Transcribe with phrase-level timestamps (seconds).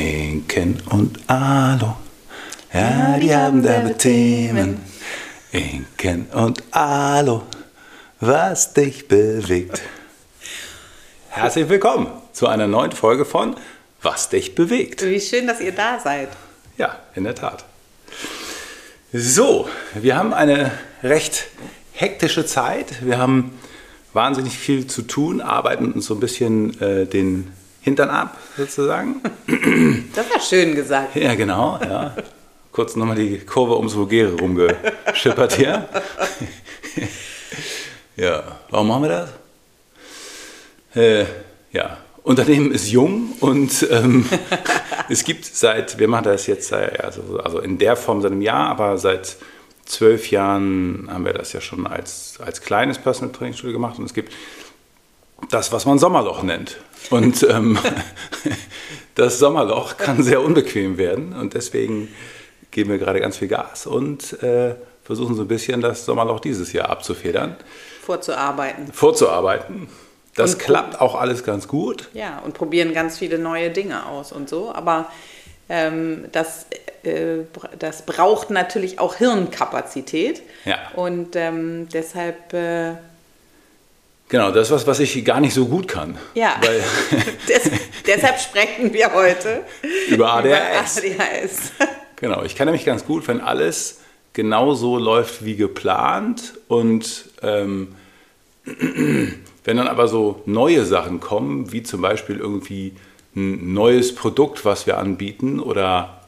[0.00, 1.94] Inken und Alo,
[2.72, 4.80] ja, die haben derbe Themen.
[5.52, 7.42] Inken und Alo,
[8.18, 9.82] was dich bewegt.
[11.28, 13.56] Herzlich willkommen zu einer neuen Folge von
[14.00, 15.04] Was dich bewegt.
[15.04, 16.30] Wie schön, dass ihr da seid.
[16.78, 17.66] Ja, in der Tat.
[19.12, 20.70] So, wir haben eine
[21.02, 21.48] recht
[21.92, 23.04] hektische Zeit.
[23.04, 23.52] Wir haben
[24.14, 27.52] wahnsinnig viel zu tun, arbeiten uns so ein bisschen äh, den
[27.82, 29.22] Hintern ab, sozusagen.
[30.14, 31.16] Das war schön gesagt.
[31.16, 31.78] Ja, genau.
[31.82, 32.14] Ja.
[32.72, 35.88] Kurz nochmal die Kurve ums Vulgäre rumgeschippert hier.
[38.16, 39.30] ja, warum machen wir das?
[40.94, 41.24] Äh,
[41.72, 44.26] ja, Unternehmen ist jung und ähm,
[45.08, 48.68] es gibt seit, wir machen das jetzt also, also in der Form seit einem Jahr,
[48.68, 49.36] aber seit
[49.84, 54.04] zwölf Jahren haben wir das ja schon als, als kleines Personal Training Studio gemacht und
[54.04, 54.32] es gibt
[55.48, 56.78] das, was man Sommerloch nennt.
[57.10, 57.78] Und ähm,
[59.14, 62.08] das Sommerloch kann sehr unbequem werden und deswegen
[62.70, 66.72] geben wir gerade ganz viel Gas und äh, versuchen so ein bisschen das Sommerloch dieses
[66.72, 67.56] Jahr abzufedern.
[68.02, 68.92] Vorzuarbeiten.
[68.92, 69.88] Vorzuarbeiten.
[70.36, 72.08] Das und klappt auch alles ganz gut.
[72.14, 74.72] Ja, und probieren ganz viele neue Dinge aus und so.
[74.72, 75.10] Aber
[75.68, 76.66] ähm, das,
[77.02, 77.44] äh,
[77.78, 80.42] das braucht natürlich auch Hirnkapazität.
[80.64, 80.78] Ja.
[80.94, 82.94] Und ähm, deshalb äh,
[84.30, 86.16] Genau, das ist was, was ich gar nicht so gut kann.
[86.34, 86.80] Ja, Weil
[87.48, 87.70] Des,
[88.06, 89.64] deshalb sprechen wir heute
[90.08, 90.98] über ADHS.
[91.04, 91.72] Über ADHS.
[92.16, 94.00] Genau, ich kann nämlich ganz gut, wenn alles
[94.34, 97.94] genau so läuft wie geplant und ähm,
[98.66, 102.92] wenn dann aber so neue Sachen kommen, wie zum Beispiel irgendwie
[103.34, 106.19] ein neues Produkt, was wir anbieten oder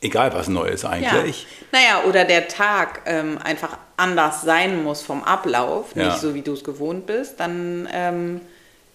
[0.00, 1.46] egal was Neues eigentlich.
[1.72, 1.78] Ja.
[1.78, 6.06] Naja, oder der Tag ähm, einfach anders sein muss vom Ablauf, ja.
[6.06, 8.40] nicht so wie du es gewohnt bist, dann ähm,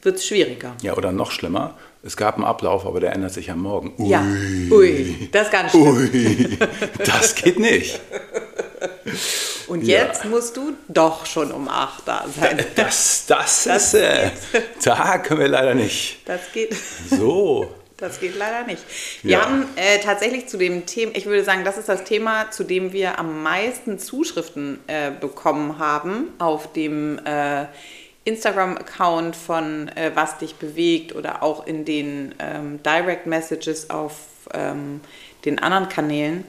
[0.01, 0.73] wird es schwieriger.
[0.81, 3.93] Ja, oder noch schlimmer, es gab einen Ablauf, aber der ändert sich am Morgen.
[3.97, 4.09] Ui.
[4.09, 4.21] Ja,
[4.71, 5.97] ui, das ist ganz schlimm.
[5.97, 6.57] Ui,
[7.03, 7.99] das geht nicht.
[9.67, 10.29] Und jetzt ja.
[10.29, 12.63] musst du doch schon um 8 da sein.
[12.75, 14.29] Das, das, das ist, äh,
[14.83, 16.19] da können wir leider nicht.
[16.25, 16.75] Das geht.
[17.09, 17.67] So.
[17.97, 18.83] Das geht leider nicht.
[19.23, 19.45] Wir ja.
[19.45, 22.91] haben äh, tatsächlich zu dem Thema, ich würde sagen, das ist das Thema, zu dem
[22.91, 27.65] wir am meisten Zuschriften äh, bekommen haben auf dem äh,
[28.25, 34.15] Instagram-Account von äh, Was dich bewegt oder auch in den ähm, Direct Messages auf
[34.53, 34.99] ähm,
[35.45, 36.43] den anderen Kanälen,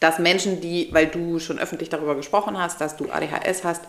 [0.00, 3.82] dass Menschen, die, weil du schon öffentlich darüber gesprochen hast, dass du ADHS hast,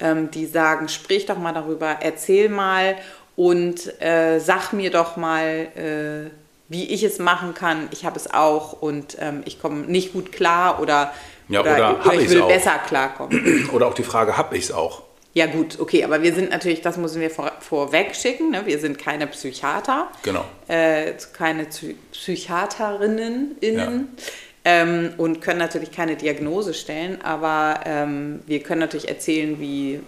[0.00, 2.96] ähm, die sagen, sprich doch mal darüber, erzähl mal
[3.36, 6.30] und äh, sag mir doch mal, äh,
[6.68, 7.88] wie ich es machen kann.
[7.92, 11.12] Ich habe es auch und ähm, ich komme nicht gut klar oder,
[11.48, 12.48] ja, oder, oder, oder ich will auch.
[12.48, 13.68] besser klarkommen.
[13.72, 15.02] Oder auch die Frage, habe ich es auch?
[15.32, 18.62] Ja gut, okay, aber wir sind natürlich, das müssen wir vor, vorweg schicken, ne?
[18.64, 20.46] wir sind keine Psychiater, genau.
[20.66, 21.66] äh, keine
[22.10, 24.16] Psychiaterinnen innen.
[24.16, 24.22] Ja.
[24.68, 30.00] Ähm, und können natürlich keine Diagnose stellen, aber ähm, wir können natürlich erzählen, wie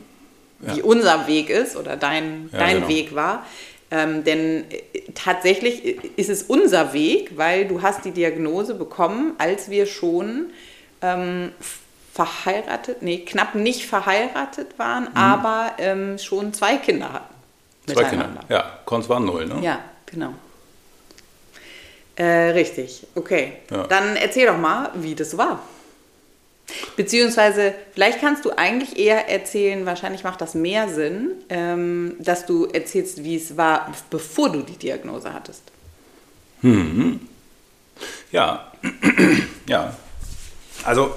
[0.60, 0.76] ja.
[0.76, 2.88] wie unser Weg ist oder dein, ja, dein genau.
[2.88, 3.46] Weg war.
[3.90, 4.82] Ähm, denn äh,
[5.14, 5.84] tatsächlich
[6.18, 10.50] ist es unser Weg, weil du hast die Diagnose bekommen, als wir schon
[11.00, 11.52] ähm,
[12.12, 15.16] verheiratet, nee, knapp nicht verheiratet waren, mhm.
[15.16, 17.34] aber ähm, schon zwei Kinder hatten.
[17.86, 18.78] Zwei Kinder, ja.
[18.84, 19.60] Konz war null, ne?
[19.62, 20.34] Ja, genau.
[22.16, 23.52] Äh, richtig, okay.
[23.70, 23.86] Ja.
[23.86, 25.62] Dann erzähl doch mal, wie das war.
[26.96, 32.66] Beziehungsweise, vielleicht kannst du eigentlich eher erzählen, wahrscheinlich macht das mehr Sinn, ähm, dass du
[32.66, 35.62] erzählst, wie es war, bevor du die Diagnose hattest.
[36.60, 37.20] Hm.
[38.32, 38.72] Ja,
[39.66, 39.96] ja.
[40.84, 41.14] Also,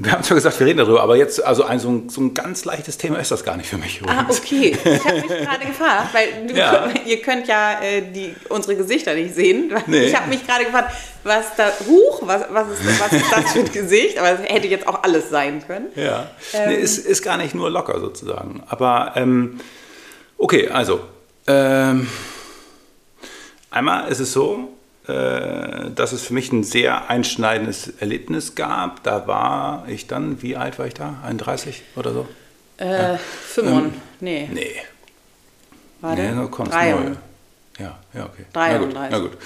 [0.00, 2.32] wir haben zwar gesagt, wir reden darüber, aber jetzt, also ein, so, ein, so ein
[2.32, 4.00] ganz leichtes Thema ist das gar nicht für mich.
[4.00, 4.20] Übrigens.
[4.20, 4.78] Ah, okay.
[4.84, 6.88] Ich habe mich gerade gefragt, weil du, ja.
[7.04, 9.72] ihr könnt ja äh, die, unsere Gesichter nicht sehen.
[9.88, 10.04] Nee.
[10.04, 10.92] Ich habe mich gerade gefragt,
[11.24, 14.18] was da, huch, was, was, ist, was ist das für ein Gesicht?
[14.18, 15.86] Aber es hätte jetzt auch alles sein können.
[15.96, 16.68] Ja, ähm.
[16.68, 18.62] nee, ist, ist gar nicht nur locker sozusagen.
[18.68, 19.60] Aber, ähm,
[20.36, 21.00] okay, also,
[21.46, 22.06] ähm,
[23.70, 24.68] einmal ist es so,
[25.08, 29.02] dass es für mich ein sehr einschneidendes Erlebnis gab.
[29.02, 31.20] Da war ich dann, wie alt war ich da?
[31.24, 32.28] 31 oder so?
[32.78, 33.18] Äh, ja.
[33.18, 34.48] 5, ähm, nee.
[34.52, 34.74] Nee.
[36.00, 36.90] Warte, nee, so drei.
[36.92, 37.16] Neu.
[37.78, 38.44] Ja, ja, okay.
[38.52, 38.52] 33.
[38.52, 39.38] Na gut, na gut.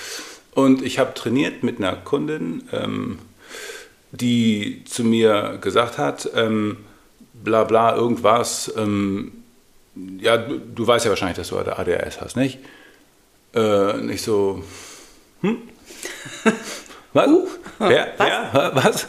[0.55, 3.19] Und ich habe trainiert mit einer Kundin, ähm,
[4.11, 6.79] die zu mir gesagt hat, ähm,
[7.33, 9.33] bla bla, irgendwas, ähm,
[10.21, 12.59] ja, du, du, weißt ja wahrscheinlich, dass du ADHS hast, nicht?
[13.55, 14.63] Äh, nicht so,
[15.43, 15.59] hm?
[17.13, 17.29] Was?
[17.29, 17.47] Uh,
[17.79, 18.15] wer?
[18.17, 18.29] Was?
[18.53, 18.71] Wer?
[18.75, 19.09] Was?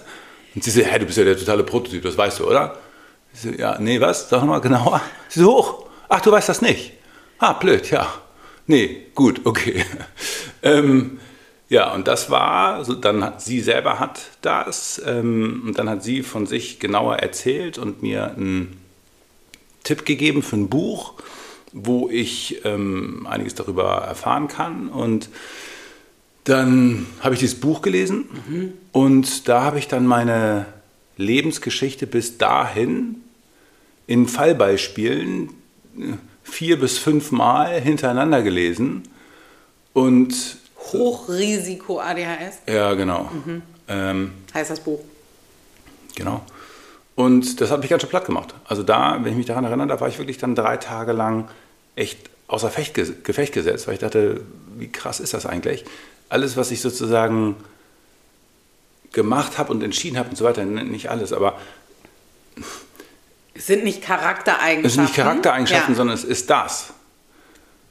[0.55, 2.77] Und sie so, hey, du bist ja der totale Prototyp, das weißt du, oder?
[3.33, 4.29] Ich so, ja, nee, was?
[4.29, 5.01] Sag nochmal genauer.
[5.29, 5.85] Sie so, hoch.
[6.09, 6.91] Ach, du weißt das nicht.
[7.39, 8.07] Ah, blöd, ja.
[8.67, 9.83] Nee, gut, okay.
[10.61, 11.19] ähm,
[11.69, 16.03] Ja, und das war, so, dann hat, sie selber hat das ähm, und dann hat
[16.03, 18.79] sie von sich genauer erzählt und mir einen
[19.83, 21.13] Tipp gegeben für ein Buch,
[21.71, 24.89] wo ich ähm, einiges darüber erfahren kann.
[24.89, 25.29] Und
[26.43, 28.73] dann habe ich dieses Buch gelesen mhm.
[28.91, 30.65] und da habe ich dann meine
[31.17, 33.21] Lebensgeschichte bis dahin
[34.07, 35.49] in Fallbeispielen
[35.97, 36.13] äh,
[36.43, 39.03] vier bis fünf Mal hintereinander gelesen
[39.93, 40.57] und
[40.91, 42.59] Hochrisiko ADHS.
[42.67, 43.29] Ja, genau.
[43.45, 43.61] Mhm.
[43.87, 44.99] Ähm, heißt das Buch.
[46.15, 46.43] Genau.
[47.15, 48.53] Und das hat mich ganz schön platt gemacht.
[48.65, 51.47] Also da, wenn ich mich daran erinnere, da war ich wirklich dann drei Tage lang
[51.95, 52.93] echt außer Fecht,
[53.23, 54.41] Gefecht gesetzt, weil ich dachte,
[54.77, 55.85] wie krass ist das eigentlich?
[56.33, 57.55] Alles, was ich sozusagen
[59.11, 61.59] gemacht habe und entschieden habe und so weiter, nicht alles, aber
[63.53, 64.85] es sind nicht Charaktereigenschaften.
[64.85, 65.95] Es sind nicht Charaktereigenschaften, ja.
[65.95, 66.93] sondern es ist das.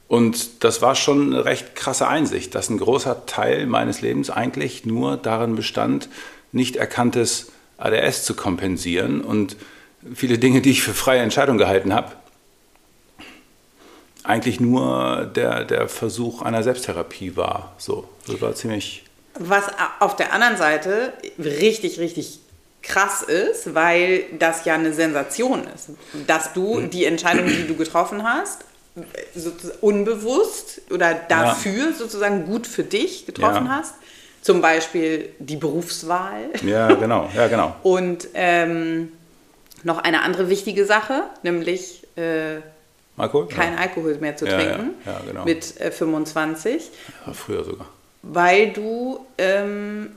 [0.09, 4.85] Und das war schon eine recht krasse Einsicht, dass ein großer Teil meines Lebens eigentlich
[4.85, 6.09] nur darin bestand,
[6.51, 9.55] nicht erkanntes ADS zu kompensieren und
[10.13, 12.11] viele Dinge, die ich für freie Entscheidung gehalten habe,
[14.23, 17.73] eigentlich nur der, der Versuch einer Selbsttherapie war.
[17.77, 19.03] So, das war ziemlich.
[19.39, 19.65] Was
[19.99, 22.39] auf der anderen Seite richtig, richtig
[22.81, 25.89] krass ist, weil das ja eine Sensation ist,
[26.27, 26.89] dass du hm.
[26.89, 28.65] die Entscheidung, die du getroffen hast,
[29.81, 31.93] unbewusst oder dafür ja.
[31.93, 33.77] sozusagen gut für dich getroffen ja.
[33.77, 33.95] hast.
[34.41, 36.49] Zum Beispiel die Berufswahl.
[36.65, 37.75] Ja, genau, ja, genau.
[37.83, 39.13] Und ähm,
[39.83, 42.57] noch eine andere wichtige Sache, nämlich äh,
[43.17, 43.47] Alkohol?
[43.47, 43.79] kein ja.
[43.79, 44.91] Alkohol mehr zu trinken.
[45.05, 45.45] Ja, genau.
[45.45, 46.89] Mit äh, 25.
[47.25, 47.87] Ja, früher sogar
[48.25, 50.11] weil du ähm,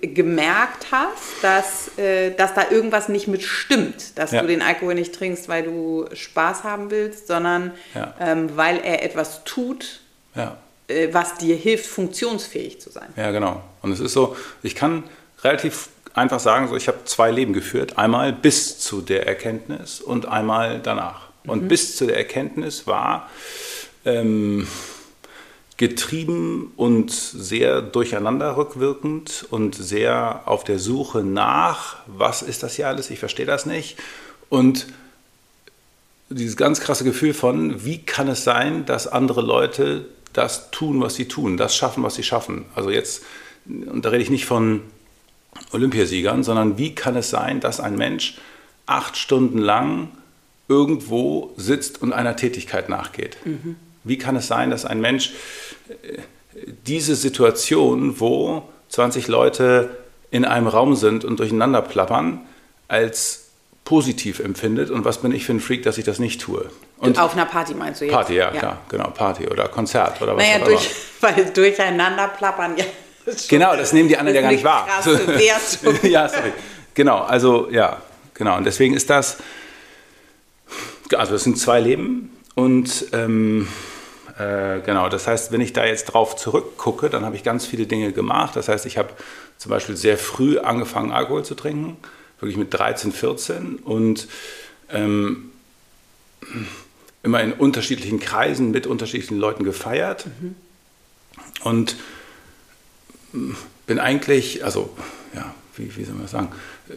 [0.00, 4.40] gemerkt hast, dass, äh, dass da irgendwas nicht mit stimmt, dass ja.
[4.40, 8.14] du den Alkohol nicht trinkst, weil du Spaß haben willst, sondern ja.
[8.18, 10.00] ähm, weil er etwas tut,
[10.34, 10.56] ja.
[10.88, 13.08] äh, was dir hilft, funktionsfähig zu sein.
[13.14, 13.62] Ja, genau.
[13.82, 15.04] Und es ist so, ich kann
[15.44, 20.26] relativ einfach sagen, so, ich habe zwei Leben geführt, einmal bis zu der Erkenntnis und
[20.26, 21.29] einmal danach.
[21.50, 21.68] Und mhm.
[21.68, 23.28] bis zu der Erkenntnis war...
[24.04, 24.66] Ähm,
[25.80, 32.86] getrieben und sehr durcheinander rückwirkend und sehr auf der Suche nach, was ist das hier
[32.86, 33.96] alles, ich verstehe das nicht.
[34.50, 34.88] Und
[36.28, 40.04] dieses ganz krasse Gefühl von, wie kann es sein, dass andere Leute
[40.34, 42.66] das tun, was sie tun, das schaffen, was sie schaffen.
[42.74, 43.24] Also jetzt,
[43.64, 44.82] und da rede ich nicht von
[45.72, 48.36] Olympiasiegern, sondern wie kann es sein, dass ein Mensch
[48.84, 50.08] acht Stunden lang
[50.70, 53.36] irgendwo sitzt und einer Tätigkeit nachgeht?
[53.44, 53.76] Mhm.
[54.04, 55.32] Wie kann es sein, dass ein Mensch
[55.88, 56.18] äh,
[56.86, 59.90] diese Situation, wo 20 Leute
[60.30, 62.40] in einem Raum sind und durcheinander plappern,
[62.88, 63.50] als
[63.84, 66.70] positiv empfindet und was bin ich für ein Freak, dass ich das nicht tue.
[66.98, 68.14] Und auf einer Party meinst du jetzt?
[68.14, 68.58] Party, ja, ja.
[68.58, 70.90] klar, genau, Party oder Konzert oder was naja, auch durch,
[71.20, 71.36] immer.
[71.36, 72.84] Weil durcheinander plappern, ja.
[73.48, 74.86] Genau, das nehmen die anderen ja gar nicht wahr.
[76.02, 76.52] ja, sorry.
[76.94, 78.00] Genau, also ja,
[78.34, 78.56] genau.
[78.56, 79.38] Und deswegen ist das,
[81.14, 83.68] also es sind zwei Leben und ähm,
[84.38, 87.86] äh, genau, das heißt, wenn ich da jetzt drauf zurückgucke, dann habe ich ganz viele
[87.86, 88.56] Dinge gemacht.
[88.56, 89.10] Das heißt, ich habe
[89.58, 91.96] zum Beispiel sehr früh angefangen, Alkohol zu trinken,
[92.38, 94.28] wirklich mit 13, 14 und
[94.90, 95.50] ähm,
[97.22, 100.26] immer in unterschiedlichen Kreisen mit unterschiedlichen Leuten gefeiert.
[100.40, 100.54] Mhm.
[101.62, 101.96] Und
[103.86, 104.90] bin eigentlich, also,
[105.34, 106.48] ja, wie, wie soll man das sagen?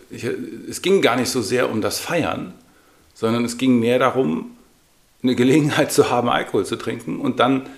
[0.09, 2.53] Ich, es ging gar nicht so sehr um das Feiern,
[3.23, 4.51] sondern es ging mehr darum,
[5.23, 7.69] eine Gelegenheit zu haben, Alkohol zu trinken und dann,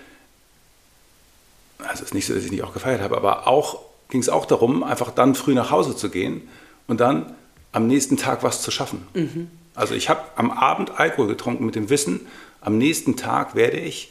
[1.78, 3.78] also es ist nicht so, dass ich nicht auch gefeiert habe, aber auch
[4.10, 6.50] ging es auch darum, einfach dann früh nach Hause zu gehen
[6.88, 7.36] und dann
[7.74, 9.06] am nächsten Tag was zu schaffen.
[9.14, 9.52] Mhm.
[9.76, 12.22] Also ich habe am Abend Alkohol getrunken mit dem Wissen,
[12.60, 14.10] am nächsten Tag werde ich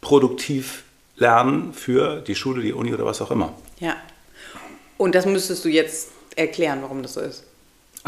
[0.00, 0.84] produktiv
[1.16, 3.52] lernen für die Schule, die Uni oder was auch immer.
[3.80, 3.96] Ja.
[4.98, 7.42] Und das müsstest du jetzt erklären, warum das so ist.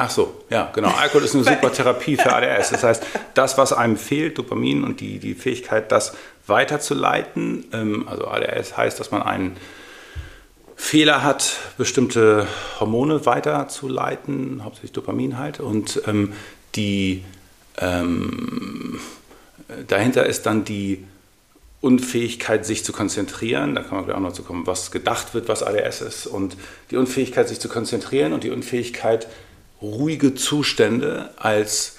[0.00, 0.90] Ach so, ja, genau.
[0.90, 2.71] Alkohol ist eine super Therapie für ADS.
[2.71, 3.02] Das heißt,
[3.35, 6.14] das, was einem fehlt, Dopamin und die, die Fähigkeit, das
[6.47, 9.57] weiterzuleiten, ähm, also ADS heißt, dass man einen
[10.76, 12.47] Fehler hat, bestimmte
[12.78, 15.59] Hormone weiterzuleiten, hauptsächlich Dopamin halt.
[15.59, 16.33] Und ähm,
[16.76, 17.25] die,
[17.78, 19.00] ähm,
[19.88, 21.05] dahinter ist dann die
[21.81, 23.75] Unfähigkeit, sich zu konzentrieren.
[23.75, 26.26] Da kann man gleich auch noch zu kommen, was gedacht wird, was ADS ist.
[26.28, 26.57] Und
[26.93, 29.26] die Unfähigkeit, sich zu konzentrieren und die Unfähigkeit,
[29.80, 31.97] ruhige Zustände als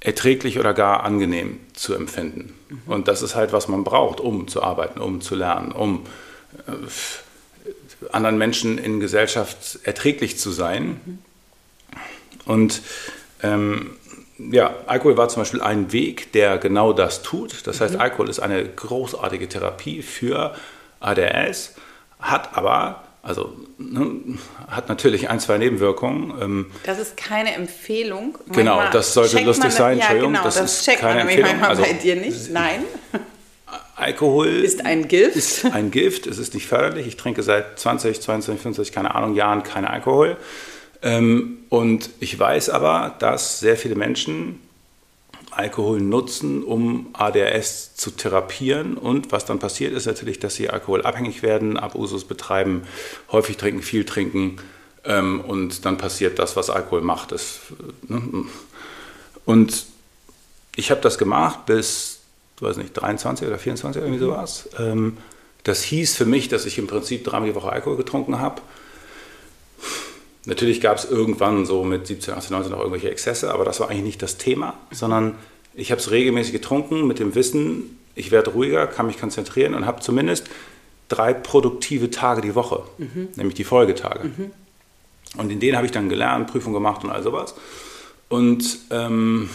[0.00, 2.54] erträglich oder gar angenehm zu empfinden.
[2.68, 2.80] Mhm.
[2.86, 6.06] Und das ist halt, was man braucht, um zu arbeiten, um zu lernen, um
[6.66, 11.00] äh, anderen Menschen in Gesellschaft erträglich zu sein.
[11.04, 11.18] Mhm.
[12.44, 12.82] Und
[13.42, 13.90] ähm,
[14.38, 17.66] ja, Alkohol war zum Beispiel ein Weg, der genau das tut.
[17.66, 18.00] Das heißt, mhm.
[18.00, 20.54] Alkohol ist eine großartige Therapie für
[21.00, 21.74] ADS,
[22.20, 26.32] hat aber, also ne, hat natürlich ein, zwei Nebenwirkungen.
[26.40, 28.38] Ähm, das ist keine Empfehlung.
[28.52, 30.32] Genau, manchmal das sollte lustig sein, Entschuldigung.
[30.32, 31.50] Ja, genau, das, das ist checkt keine man Empfehlung.
[31.50, 32.50] manchmal Also, bei dir nicht.
[32.50, 32.84] Nein.
[33.96, 35.36] Alkohol Ist ein Gift.
[35.36, 37.06] ist ein Gift, es ist nicht förderlich.
[37.06, 40.36] Ich trinke seit 20, 22, 25, keine Ahnung, Jahren keinen Alkohol.
[41.02, 44.60] Ähm, und ich weiß aber, dass sehr viele Menschen
[45.58, 48.96] Alkohol nutzen, um ADHS zu therapieren.
[48.96, 52.82] Und was dann passiert, ist natürlich, dass sie alkoholabhängig werden, Abusus betreiben,
[53.32, 54.58] häufig trinken, viel trinken.
[55.04, 57.32] Ähm, und dann passiert das, was Alkohol macht.
[57.32, 57.58] Das,
[58.06, 58.44] ne?
[59.44, 59.86] Und
[60.76, 62.20] ich habe das gemacht bis,
[62.60, 64.68] weiß nicht, 23 oder 24, irgendwie sowas.
[64.78, 65.16] Ähm,
[65.64, 68.62] das hieß für mich, dass ich im Prinzip dreimal die Woche Alkohol getrunken habe.
[70.48, 73.90] Natürlich gab es irgendwann so mit 17, 18, 19 noch irgendwelche Exzesse, aber das war
[73.90, 75.34] eigentlich nicht das Thema, sondern
[75.74, 79.84] ich habe es regelmäßig getrunken mit dem Wissen, ich werde ruhiger, kann mich konzentrieren und
[79.84, 80.46] habe zumindest
[81.08, 82.82] drei produktive Tage die Woche,
[83.36, 84.30] nämlich die Folgetage.
[85.36, 87.54] Und in denen habe ich dann gelernt, Prüfung gemacht und all sowas.
[88.30, 89.50] Und ähm,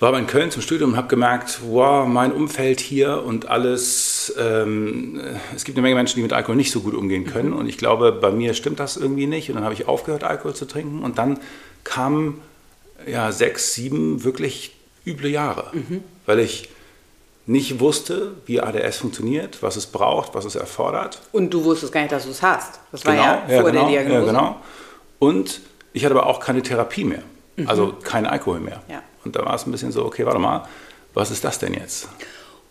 [0.00, 4.11] war aber in Köln zum Studium und habe gemerkt, wow, mein Umfeld hier und alles,
[4.38, 5.20] ähm,
[5.54, 7.52] es gibt eine Menge Menschen, die mit Alkohol nicht so gut umgehen können.
[7.52, 9.48] Und ich glaube, bei mir stimmt das irgendwie nicht.
[9.48, 11.02] Und dann habe ich aufgehört, Alkohol zu trinken.
[11.02, 11.38] Und dann
[11.84, 12.40] kamen
[13.06, 14.76] ja, sechs, sieben wirklich
[15.06, 15.72] üble Jahre,
[16.26, 16.68] weil ich
[17.46, 21.20] nicht wusste, wie ADS funktioniert, was es braucht, was es erfordert.
[21.32, 22.78] Und du wusstest gar nicht, dass du es hast.
[22.92, 24.26] Das war Genau, ja vor genau, der Diagnose.
[24.26, 24.56] Ja, genau.
[25.18, 25.60] Und
[25.92, 27.22] ich hatte aber auch keine Therapie mehr.
[27.66, 28.82] Also kein Alkohol mehr.
[28.86, 28.92] Mhm.
[28.92, 29.02] Ja.
[29.24, 30.66] Und da war es ein bisschen so, okay, warte mal,
[31.14, 32.08] was ist das denn jetzt?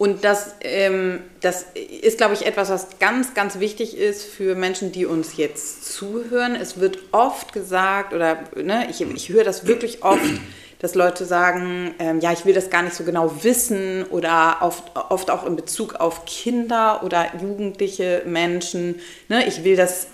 [0.02, 1.64] Und das, ähm, das
[2.02, 6.56] ist, glaube ich, etwas, was ganz, ganz wichtig ist für Menschen, die uns jetzt zuhören.
[6.56, 10.42] Es wird oft gesagt, oder ne, ich, ich höre das wirklich oft,
[10.80, 14.86] dass Leute sagen, ähm, ja, ich will das gar nicht so genau wissen oder oft,
[14.96, 19.00] oft auch in Bezug auf Kinder oder jugendliche Menschen.
[19.30, 20.08] Ne, ich will das,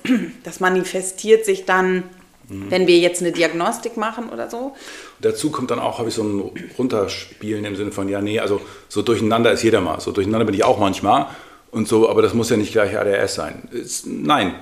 [0.44, 2.04] das manifestiert sich dann,
[2.50, 4.76] wenn wir jetzt eine Diagnostik machen oder so.
[5.20, 8.62] Dazu kommt dann auch, habe ich so ein Runterspielen im Sinne von, ja, nee, also
[8.88, 10.00] so durcheinander ist jeder mal.
[10.00, 11.28] So durcheinander bin ich auch manchmal.
[11.72, 13.68] Und so, aber das muss ja nicht gleich ADS sein.
[13.72, 14.56] Ist, nein,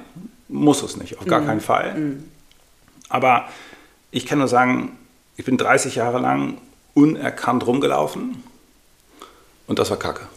[0.47, 1.95] muss es nicht, auf gar keinen Fall.
[3.09, 3.49] Aber
[4.11, 4.97] ich kann nur sagen,
[5.37, 6.57] ich bin 30 Jahre lang
[6.93, 8.43] unerkannt rumgelaufen
[9.67, 10.27] und das war Kacke.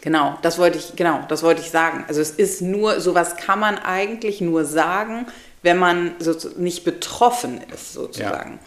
[0.00, 2.04] Genau, das wollte ich, genau, das wollte ich sagen.
[2.08, 5.26] Also es ist nur, sowas kann man eigentlich nur sagen,
[5.62, 8.58] wenn man so, nicht betroffen ist, sozusagen.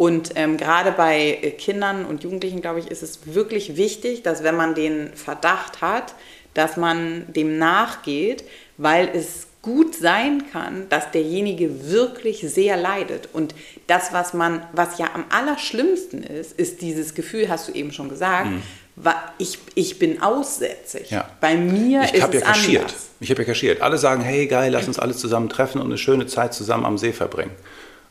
[0.00, 4.42] Und ähm, gerade bei äh, Kindern und Jugendlichen, glaube ich, ist es wirklich wichtig, dass
[4.42, 6.14] wenn man den Verdacht hat,
[6.54, 8.44] dass man dem nachgeht,
[8.78, 13.28] weil es gut sein kann, dass derjenige wirklich sehr leidet.
[13.34, 13.54] Und
[13.88, 18.08] das, was man, was ja am allerschlimmsten ist, ist dieses Gefühl, hast du eben schon
[18.08, 18.48] gesagt,
[18.96, 21.10] wa- ich, ich bin aussätzig.
[21.10, 21.28] Ja.
[21.42, 22.82] Bei mir Ich ist habe es ja kaschiert.
[22.84, 23.08] anders.
[23.20, 23.82] Ich habe ja kaschiert.
[23.82, 26.96] Alle sagen, hey geil, lass uns alle zusammen treffen und eine schöne Zeit zusammen am
[26.96, 27.52] See verbringen.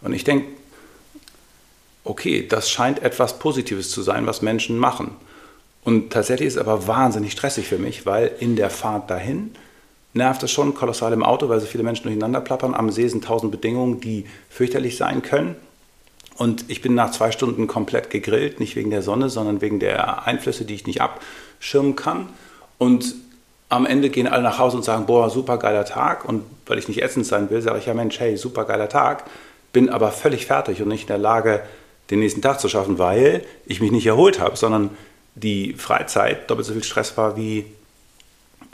[0.03, 0.45] Und ich denke,
[2.03, 5.15] okay, das scheint etwas Positives zu sein, was Menschen machen.
[5.83, 9.51] Und tatsächlich ist es aber wahnsinnig stressig für mich, weil in der Fahrt dahin
[10.13, 12.73] nervt es schon kolossal im Auto, weil so viele Menschen durcheinander plappern.
[12.73, 15.55] Am See sind tausend Bedingungen, die fürchterlich sein können.
[16.37, 20.25] Und ich bin nach zwei Stunden komplett gegrillt, nicht wegen der Sonne, sondern wegen der
[20.25, 22.29] Einflüsse, die ich nicht abschirmen kann.
[22.77, 23.15] Und
[23.67, 26.25] am Ende gehen alle nach Hause und sagen, boah, super geiler Tag.
[26.25, 29.25] Und weil ich nicht ätzend sein will, sage ich, ja Mensch, hey, super geiler Tag.
[29.73, 31.61] Bin aber völlig fertig und nicht in der Lage,
[32.09, 34.91] den nächsten Tag zu schaffen, weil ich mich nicht erholt habe, sondern
[35.35, 37.65] die Freizeit doppelt so viel Stress war wie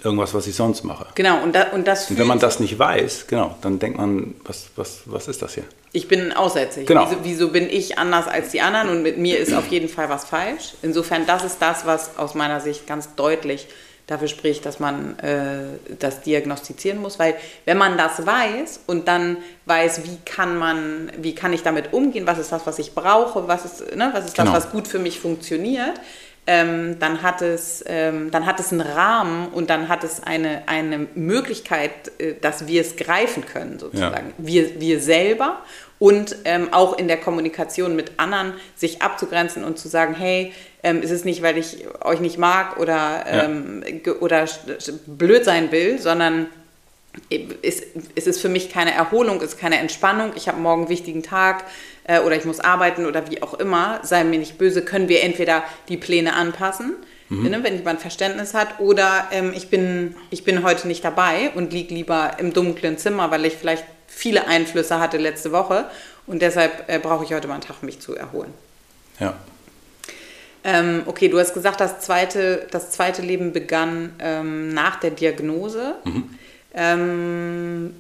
[0.04, 1.08] irgendwas, was ich sonst mache.
[1.16, 4.36] Genau, und, da, und das Und wenn man das nicht weiß, genau, dann denkt man,
[4.44, 5.64] was, was, was ist das hier?
[5.96, 6.88] ich bin aussätzig.
[6.88, 7.08] Genau.
[7.10, 10.10] Wieso, wieso bin ich anders als die anderen und mit mir ist auf jeden Fall
[10.10, 10.74] was falsch?
[10.82, 13.68] Insofern, das ist das, was aus meiner Sicht ganz deutlich
[14.08, 17.36] dafür spricht, dass man äh, das diagnostizieren muss, weil
[17.66, 22.28] wenn man das weiß und dann weiß, wie kann man, wie kann ich damit umgehen,
[22.28, 24.52] was ist das, was ich brauche, was ist, ne, was ist Genau.
[24.54, 25.94] das, was gut für mich funktioniert,
[26.48, 30.68] ähm, dann hat es, ähm, dann hat es einen Rahmen und dann hat es eine,
[30.68, 34.34] eine Möglichkeit, äh, dass wir es greifen können, sozusagen.
[34.38, 35.62] Wir, wir selber
[35.98, 41.02] und ähm, auch in der Kommunikation mit anderen sich abzugrenzen und zu sagen, hey, ähm,
[41.04, 44.46] es ist nicht, weil ich euch nicht mag oder, ähm, ge- oder
[45.08, 46.48] blöd sein will, sondern
[47.64, 47.82] es,
[48.14, 50.34] es ist für mich keine Erholung, es ist keine Entspannung.
[50.36, 51.64] Ich habe morgen einen wichtigen Tag
[52.06, 54.00] äh, oder ich muss arbeiten oder wie auch immer.
[54.04, 56.96] Sei mir nicht böse, können wir entweder die Pläne anpassen,
[57.30, 61.74] ne, wenn jemand Verständnis hat, oder ähm, ich, bin, ich bin heute nicht dabei und
[61.74, 65.86] liege lieber im dunklen Zimmer, weil ich vielleicht viele Einflüsse hatte letzte Woche
[66.28, 68.54] und deshalb äh, brauche ich heute mal einen Tag, mich zu erholen.
[69.20, 69.34] Ja.
[70.64, 75.96] Ähm, okay, du hast gesagt, das zweite, das zweite Leben begann ähm, nach der Diagnose.
[76.04, 76.30] Mhm.
[76.74, 77.96] Ähm,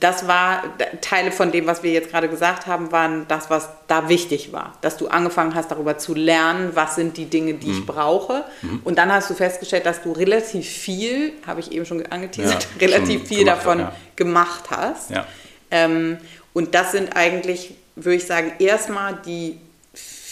[0.00, 0.64] das war
[1.00, 4.76] Teile von dem, was wir jetzt gerade gesagt haben, waren das, was da wichtig war.
[4.80, 7.78] Dass du angefangen hast, darüber zu lernen, was sind die Dinge, die mhm.
[7.78, 8.44] ich brauche.
[8.62, 8.80] Mhm.
[8.82, 12.68] Und dann hast du festgestellt, dass du relativ viel, habe ich eben schon angeteasert, ja,
[12.88, 13.92] relativ viel gemacht, davon ja.
[14.16, 15.10] gemacht hast.
[15.10, 15.24] Ja.
[15.70, 16.18] Ähm,
[16.52, 19.60] und das sind eigentlich, würde ich sagen, erstmal die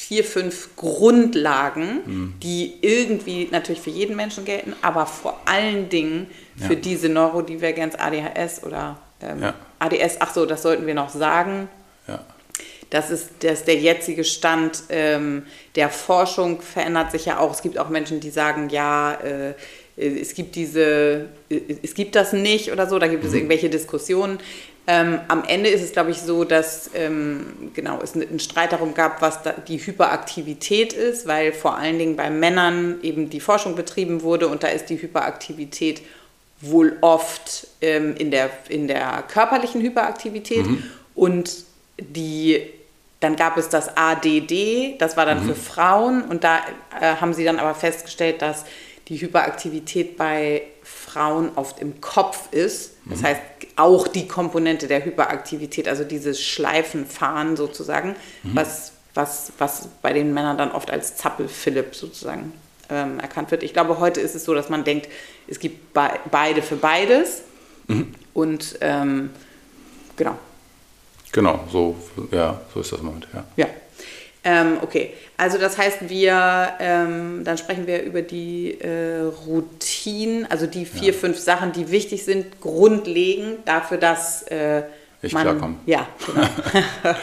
[0.06, 2.34] vier, fünf Grundlagen, mhm.
[2.40, 6.80] die irgendwie natürlich für jeden Menschen gelten, aber vor allen Dingen für ja.
[6.80, 9.54] diese Neurodivergenz ADHS oder ähm, ja.
[9.80, 11.68] ADS, ach so, das sollten wir noch sagen.
[12.06, 12.24] Ja.
[12.90, 15.42] Das ist, das der jetzige Stand ähm,
[15.74, 17.50] der Forschung, verändert sich ja auch.
[17.50, 19.54] Es gibt auch Menschen, die sagen, ja, äh,
[19.96, 23.38] es gibt diese, es gibt das nicht oder so, da gibt es mhm.
[23.38, 24.38] irgendwelche Diskussionen.
[24.88, 28.94] Ähm, am Ende ist es, glaube ich, so, dass ähm, genau, es einen Streit darum
[28.94, 34.22] gab, was die Hyperaktivität ist, weil vor allen Dingen bei Männern eben die Forschung betrieben
[34.22, 36.02] wurde und da ist die Hyperaktivität
[36.60, 40.84] wohl oft ähm, in, der, in der körperlichen Hyperaktivität mhm.
[41.14, 41.64] und
[41.98, 42.62] die
[43.18, 45.48] dann gab es das ADD, das war dann mhm.
[45.48, 46.58] für Frauen und da
[47.00, 48.66] äh, haben sie dann aber festgestellt, dass
[49.08, 50.62] die Hyperaktivität bei
[51.16, 52.92] Frauen oft im Kopf ist.
[53.06, 53.40] Das heißt,
[53.76, 58.50] auch die Komponente der Hyperaktivität, also dieses Schleifenfahren sozusagen, mhm.
[58.54, 62.52] was, was, was bei den Männern dann oft als Zappel-Philipp sozusagen
[62.90, 63.62] ähm, erkannt wird.
[63.62, 65.08] Ich glaube, heute ist es so, dass man denkt,
[65.48, 67.42] es gibt be beide für beides.
[67.86, 68.14] Mhm.
[68.34, 69.30] Und ähm,
[70.16, 70.36] genau.
[71.32, 71.96] Genau, so,
[72.30, 73.44] ja, so ist das Moment, ja.
[73.56, 73.66] Ja.
[74.48, 80.68] Ähm, okay, also das heißt, wir, ähm, dann sprechen wir über die äh, Routinen, also
[80.68, 81.18] die vier, ja.
[81.18, 84.84] fünf Sachen, die wichtig sind, grundlegend dafür, dass äh,
[85.20, 85.74] ich man, klarkomme.
[85.86, 86.46] Ja, genau.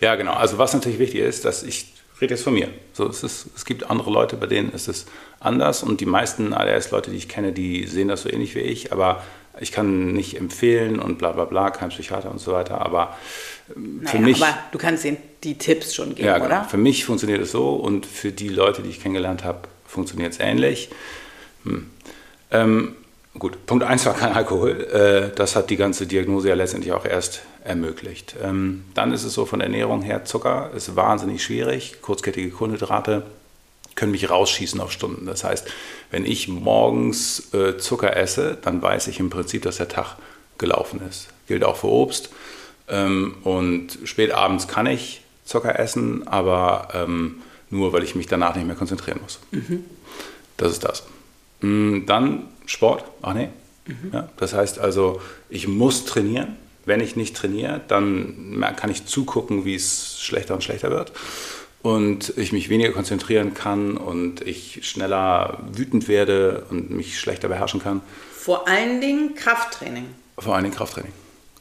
[0.00, 0.34] ja, genau.
[0.34, 2.68] Also was natürlich wichtig ist, dass ich rede jetzt von mir.
[2.92, 5.06] So, es, ist, es gibt andere Leute, bei denen ist es
[5.40, 8.92] anders und die meisten ADS-Leute, die ich kenne, die sehen das so ähnlich wie ich,
[8.92, 9.24] aber
[9.58, 13.16] ich kann nicht empfehlen und bla bla bla, kein Psychiater und so weiter, aber
[13.74, 14.42] naja, für mich...
[14.42, 16.46] Aber du kannst ihnen die Tipps schon geben, ja, genau.
[16.46, 16.64] oder?
[16.64, 20.40] Für mich funktioniert es so und für die Leute, die ich kennengelernt habe, funktioniert es
[20.40, 20.90] ähnlich.
[21.64, 21.90] Hm.
[22.50, 22.96] Ähm,
[23.38, 25.30] gut, Punkt 1 war kein Alkohol.
[25.32, 28.36] Äh, das hat die ganze Diagnose ja letztendlich auch erst ermöglicht.
[28.42, 33.24] Ähm, dann ist es so von der Ernährung her, Zucker ist wahnsinnig schwierig, kurzkettige Kohlenhydrate
[33.98, 35.26] können mich rausschießen auf Stunden.
[35.26, 35.66] Das heißt,
[36.12, 40.16] wenn ich morgens äh, Zucker esse, dann weiß ich im Prinzip, dass der Tag
[40.56, 41.28] gelaufen ist.
[41.48, 42.30] Gilt auch für Obst.
[42.88, 48.54] Ähm, und spät abends kann ich Zucker essen, aber ähm, nur, weil ich mich danach
[48.54, 49.40] nicht mehr konzentrieren muss.
[49.50, 49.84] Mhm.
[50.56, 51.04] Das ist das.
[51.60, 53.04] Mm, dann Sport.
[53.22, 53.48] Ach nee.
[53.86, 54.10] Mhm.
[54.12, 56.56] Ja, das heißt also, ich muss trainieren.
[56.84, 61.12] Wenn ich nicht trainiere, dann kann ich zugucken, wie es schlechter und schlechter wird
[61.82, 67.80] und ich mich weniger konzentrieren kann und ich schneller wütend werde und mich schlechter beherrschen
[67.80, 68.00] kann.
[68.32, 70.06] Vor allen Dingen Krafttraining.
[70.38, 71.12] Vor allen Dingen Krafttraining.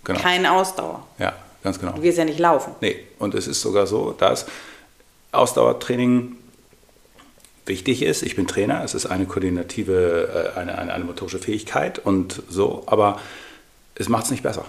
[0.08, 0.20] Genau.
[0.22, 1.06] Keine Ausdauer.
[1.20, 1.92] Ja, ganz genau.
[1.92, 2.74] Du wirst ja nicht laufen.
[2.80, 4.46] Nee, und es ist sogar so, dass
[5.34, 6.38] Ausdauertraining
[7.66, 8.24] wichtig ist.
[8.24, 12.84] Ich bin Trainer, es ist eine koordinative, äh, eine, eine, eine motorische Fähigkeit und so,
[12.86, 13.20] aber
[13.96, 14.64] es macht es nicht besser.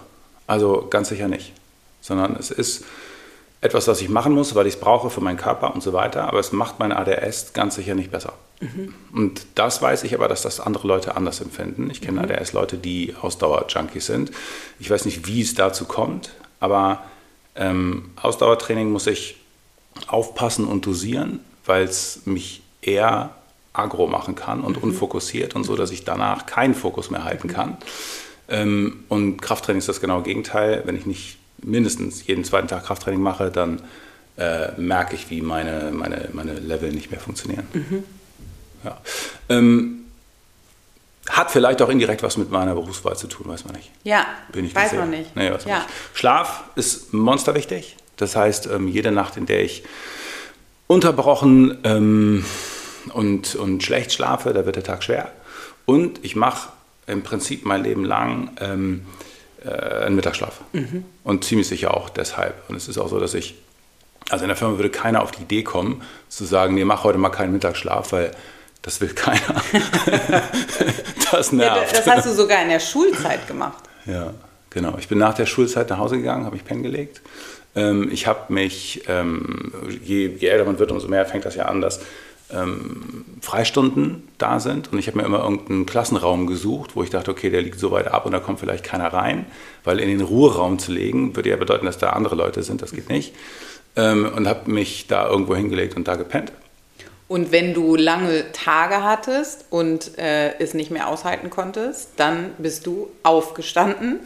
[0.48, 1.52] Also ganz sicher nicht.
[2.00, 2.84] Sondern es ist
[3.60, 6.28] etwas, was ich machen muss, weil ich es brauche für meinen Körper und so weiter,
[6.28, 8.34] aber es macht mein ADS ganz sicher nicht besser.
[8.60, 8.94] Mhm.
[9.12, 11.90] Und das weiß ich aber, dass das andere Leute anders empfinden.
[11.90, 12.30] Ich kenne mhm.
[12.30, 14.30] ADS-Leute, die Ausdauer-Junkies sind.
[14.78, 17.02] Ich weiß nicht, wie es dazu kommt, aber
[17.56, 19.36] ähm, Ausdauertraining muss ich
[20.06, 23.30] aufpassen und dosieren, weil es mich eher
[23.72, 24.90] agro machen kann und mhm.
[24.90, 27.52] unfokussiert und so, dass ich danach keinen Fokus mehr halten mhm.
[27.52, 27.76] kann.
[28.48, 30.82] Ähm, und Krafttraining ist das genaue Gegenteil.
[30.84, 33.82] Wenn ich nicht mindestens jeden zweiten Tag Krafttraining mache, dann
[34.36, 37.66] äh, merke ich, wie meine, meine, meine Level nicht mehr funktionieren.
[37.72, 38.04] Mhm.
[38.84, 38.98] Ja.
[39.48, 40.04] Ähm,
[41.28, 43.90] hat vielleicht auch indirekt was mit meiner Berufswahl zu tun, weiß man nicht.
[44.04, 45.36] Ja, Bin ich weiß man nicht.
[45.36, 45.78] Nee, weiß ja.
[45.78, 45.88] nicht.
[46.14, 47.96] Schlaf ist monsterwichtig.
[48.16, 49.84] Das heißt, ähm, jede Nacht, in der ich
[50.86, 52.44] unterbrochen ähm,
[53.12, 55.30] und, und schlecht schlafe, da wird der Tag schwer.
[55.84, 56.70] Und ich mache
[57.06, 59.06] im Prinzip mein Leben lang ähm,
[59.64, 60.60] äh, einen Mittagsschlaf.
[60.72, 61.04] Mhm.
[61.24, 62.54] Und ziemlich sicher auch deshalb.
[62.68, 63.56] Und es ist auch so, dass ich,
[64.30, 67.18] also in der Firma würde keiner auf die Idee kommen, zu sagen, nee, mach heute
[67.18, 68.32] mal keinen Mittagsschlaf, weil
[68.82, 69.40] das will keiner.
[71.32, 71.92] das nervt.
[71.92, 73.82] Ja, das hast du sogar in der Schulzeit gemacht.
[74.06, 74.32] Ja,
[74.70, 74.96] genau.
[74.98, 77.20] Ich bin nach der Schulzeit nach Hause gegangen, habe mich pennen gelegt.
[77.74, 81.66] Ähm, ich habe mich, ähm, je, je älter man wird, umso mehr fängt das ja
[81.66, 82.00] an, dass
[82.52, 84.92] ähm, Freistunden da sind.
[84.92, 87.90] Und ich habe mir immer irgendeinen Klassenraum gesucht, wo ich dachte, okay, der liegt so
[87.90, 89.46] weit ab und da kommt vielleicht keiner rein.
[89.84, 92.82] Weil in den Ruheraum zu legen, würde ja bedeuten, dass da andere Leute sind.
[92.82, 93.34] Das geht nicht.
[93.96, 96.52] Ähm, und habe mich da irgendwo hingelegt und da gepennt.
[97.28, 102.86] Und wenn du lange Tage hattest und äh, es nicht mehr aushalten konntest, dann bist
[102.86, 104.20] du aufgestanden.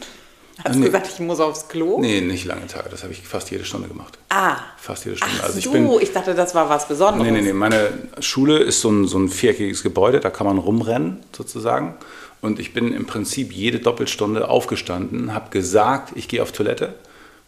[0.63, 0.85] Hast nee.
[0.85, 1.99] gesagt, ich muss aufs Klo?
[1.99, 2.89] Nee, nicht lange Tage.
[2.89, 4.17] Das habe ich fast jede Stunde gemacht.
[4.29, 4.57] Ah.
[4.77, 5.35] Fast jede Stunde.
[5.39, 7.31] Ach also ich, bin, ich dachte, das war was Besonderes.
[7.31, 7.53] Nee, nee, nee.
[7.53, 7.89] Meine
[8.19, 11.95] Schule ist so ein, so ein viereckiges Gebäude, da kann man rumrennen sozusagen.
[12.41, 16.93] Und ich bin im Prinzip jede Doppelstunde aufgestanden, habe gesagt, ich gehe auf Toilette,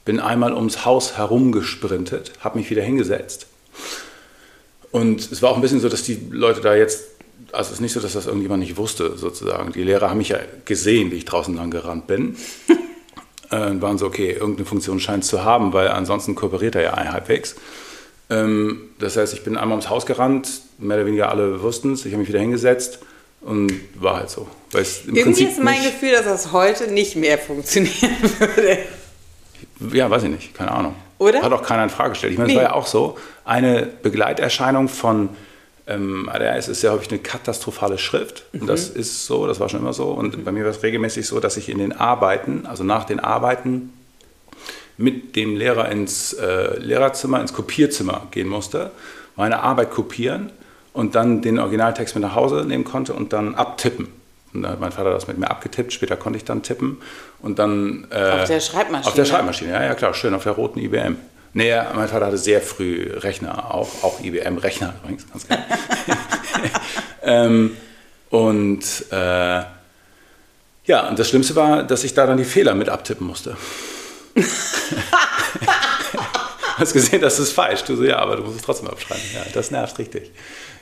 [0.06, 3.48] bin einmal ums Haus herumgesprintet, habe mich wieder hingesetzt
[4.96, 7.04] und es war auch ein bisschen so, dass die Leute da jetzt,
[7.52, 9.74] also es ist nicht so, dass das irgendjemand nicht wusste, sozusagen.
[9.74, 12.38] Die Lehrer haben mich ja gesehen, wie ich draußen lang gerannt bin.
[13.51, 16.95] äh, waren so, okay, irgendeine Funktion scheint es zu haben, weil ansonsten kooperiert er ja
[16.95, 17.55] halbwegs.
[18.29, 22.05] Ähm, das heißt, ich bin einmal ums Haus gerannt, mehr oder weniger alle wussten es,
[22.05, 22.99] ich habe mich wieder hingesetzt
[23.41, 24.47] und war halt so.
[24.73, 28.79] Irgendwie Prinzip ist mein Gefühl, dass das heute nicht mehr funktionieren würde.
[29.95, 30.95] Ja, weiß ich nicht, keine Ahnung.
[31.17, 31.41] Oder?
[31.41, 32.34] Hat auch keiner in Frage gestellt.
[32.34, 32.62] Ich meine, es nee.
[32.62, 35.29] war ja auch so, eine Begleiterscheinung von
[35.88, 38.45] ähm, ADHS ist ja häufig eine katastrophale Schrift.
[38.52, 38.62] Mhm.
[38.62, 40.10] Und das ist so, das war schon immer so.
[40.10, 40.43] Und mhm.
[40.43, 43.93] bei mir war es regelmäßig so, dass ich in den Arbeiten, also nach den Arbeiten,
[44.98, 48.91] mit dem Lehrer ins äh, Lehrerzimmer, ins Kopierzimmer gehen musste,
[49.36, 50.52] meine Arbeit kopieren
[50.93, 54.08] und dann den Originaltext mit nach Hause nehmen konnte und dann abtippen.
[54.54, 57.02] Und dann hat mein Vater das mit mir abgetippt, später konnte ich dann tippen
[57.41, 58.08] und dann...
[58.10, 59.08] Äh, auf der Schreibmaschine?
[59.08, 61.17] Auf der Schreibmaschine, ja, ja klar, schön, auf der roten IBM.
[61.58, 65.63] Nee, mein Vater hatte sehr früh Rechner, auch, auch IBM-Rechner übrigens, ganz geil.
[67.24, 67.78] ähm,
[68.30, 69.63] und äh,
[70.86, 73.56] ja, und das Schlimmste war, dass ich da dann die Fehler mit abtippen musste.
[76.78, 77.86] hast gesehen, das ist falsch.
[77.86, 79.24] Du so, ja, aber du musst es trotzdem abschreiben.
[79.34, 80.32] Ja, das nervt richtig.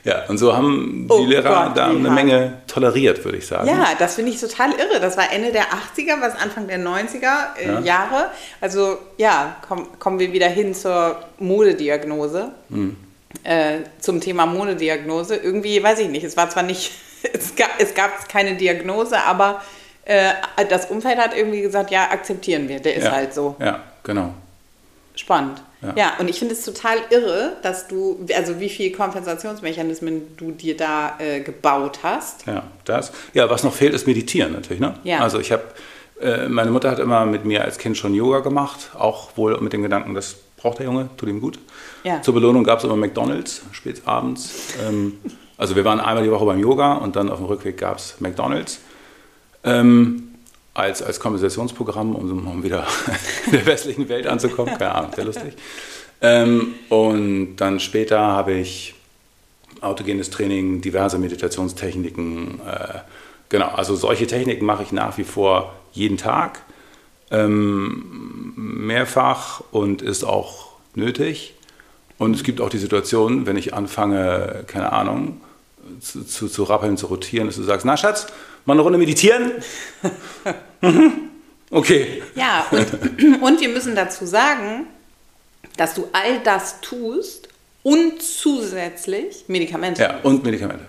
[0.04, 3.66] Ja, und so haben die oh Lehrer Gott, da eine Menge toleriert, würde ich sagen.
[3.66, 5.00] Ja, das finde ich total irre.
[5.00, 7.80] Das war Ende der 80er, was Anfang der 90er äh, ja.
[7.80, 8.30] Jahre.
[8.60, 12.52] Also ja, komm, kommen wir wieder hin zur Modediagnose.
[12.68, 12.96] Hm.
[13.44, 15.36] Äh, zum Thema Modediagnose.
[15.36, 16.92] Irgendwie, weiß ich nicht, es war zwar nicht,
[17.32, 19.62] es gab, es gab keine Diagnose, aber
[20.04, 20.32] äh,
[20.68, 23.12] das Umfeld hat irgendwie gesagt, ja, akzeptieren wir, der ist ja.
[23.12, 23.56] halt so.
[23.58, 24.34] Ja, genau.
[25.14, 25.62] Spannend.
[25.84, 25.92] Ja.
[25.96, 30.76] ja, und ich finde es total irre, dass du, also wie viele Kompensationsmechanismen du dir
[30.76, 32.46] da äh, gebaut hast.
[32.46, 33.12] Ja, das.
[33.34, 34.80] Ja, was noch fehlt, ist Meditieren natürlich.
[34.80, 34.94] Ne?
[35.04, 35.20] Ja.
[35.20, 35.62] Also ich habe,
[36.20, 39.72] äh, meine Mutter hat immer mit mir als Kind schon Yoga gemacht, auch wohl mit
[39.72, 41.58] dem Gedanken, das braucht der Junge, tut ihm gut.
[42.04, 42.22] Ja.
[42.22, 44.74] Zur Belohnung gab es immer McDonalds, spät abends.
[44.86, 45.18] Ähm,
[45.56, 48.20] also wir waren einmal die Woche beim Yoga und dann auf dem Rückweg gab es
[48.20, 48.80] McDonalds.
[49.62, 50.33] Ähm,
[50.74, 52.86] als, als Kompensationsprogramm, um, wieder
[53.46, 54.76] in der westlichen Welt anzukommen.
[54.76, 55.54] Keine Ahnung, sehr lustig.
[56.20, 58.94] Ähm, und dann später habe ich
[59.80, 62.60] autogenes Training, diverse Meditationstechniken.
[62.60, 62.98] Äh,
[63.48, 66.62] genau, also solche Techniken mache ich nach wie vor jeden Tag,
[67.30, 71.54] ähm, mehrfach und ist auch nötig.
[72.18, 75.40] Und es gibt auch die Situation, wenn ich anfange, keine Ahnung,
[76.00, 78.26] zu, zu, zu rappeln, zu rotieren, dass du sagst, na Schatz,
[78.64, 79.52] mal eine Runde meditieren?
[80.80, 81.30] mhm.
[81.70, 82.22] Okay.
[82.34, 84.86] Ja, und, und wir müssen dazu sagen,
[85.76, 87.48] dass du all das tust
[87.82, 90.02] und zusätzlich Medikamente.
[90.02, 90.84] Ja, und Medikamente.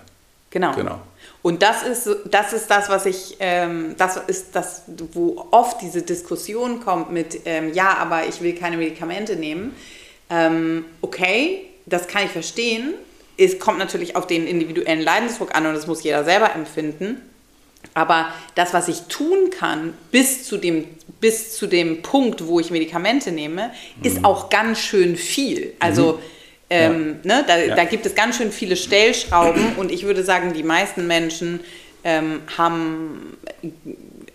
[0.50, 0.72] Genau.
[0.74, 1.00] genau.
[1.42, 6.02] Und das ist, das ist das, was ich, ähm, das ist das, wo oft diese
[6.02, 9.74] Diskussion kommt mit, ähm, ja, aber ich will keine Medikamente nehmen.
[10.30, 12.94] Ähm, okay, das kann ich verstehen.
[13.38, 17.20] Es kommt natürlich auf den individuellen Leidensdruck an und das muss jeder selber empfinden.
[17.96, 20.84] Aber das, was ich tun kann, bis zu dem,
[21.18, 23.70] bis zu dem Punkt, wo ich Medikamente nehme,
[24.02, 24.26] ist mhm.
[24.26, 25.72] auch ganz schön viel.
[25.78, 26.18] Also mhm.
[26.68, 27.36] ähm, ja.
[27.38, 27.74] ne, da, ja.
[27.74, 31.60] da, gibt es ganz schön viele Stellschrauben und ich würde sagen, die meisten Menschen
[32.04, 33.38] ähm, haben,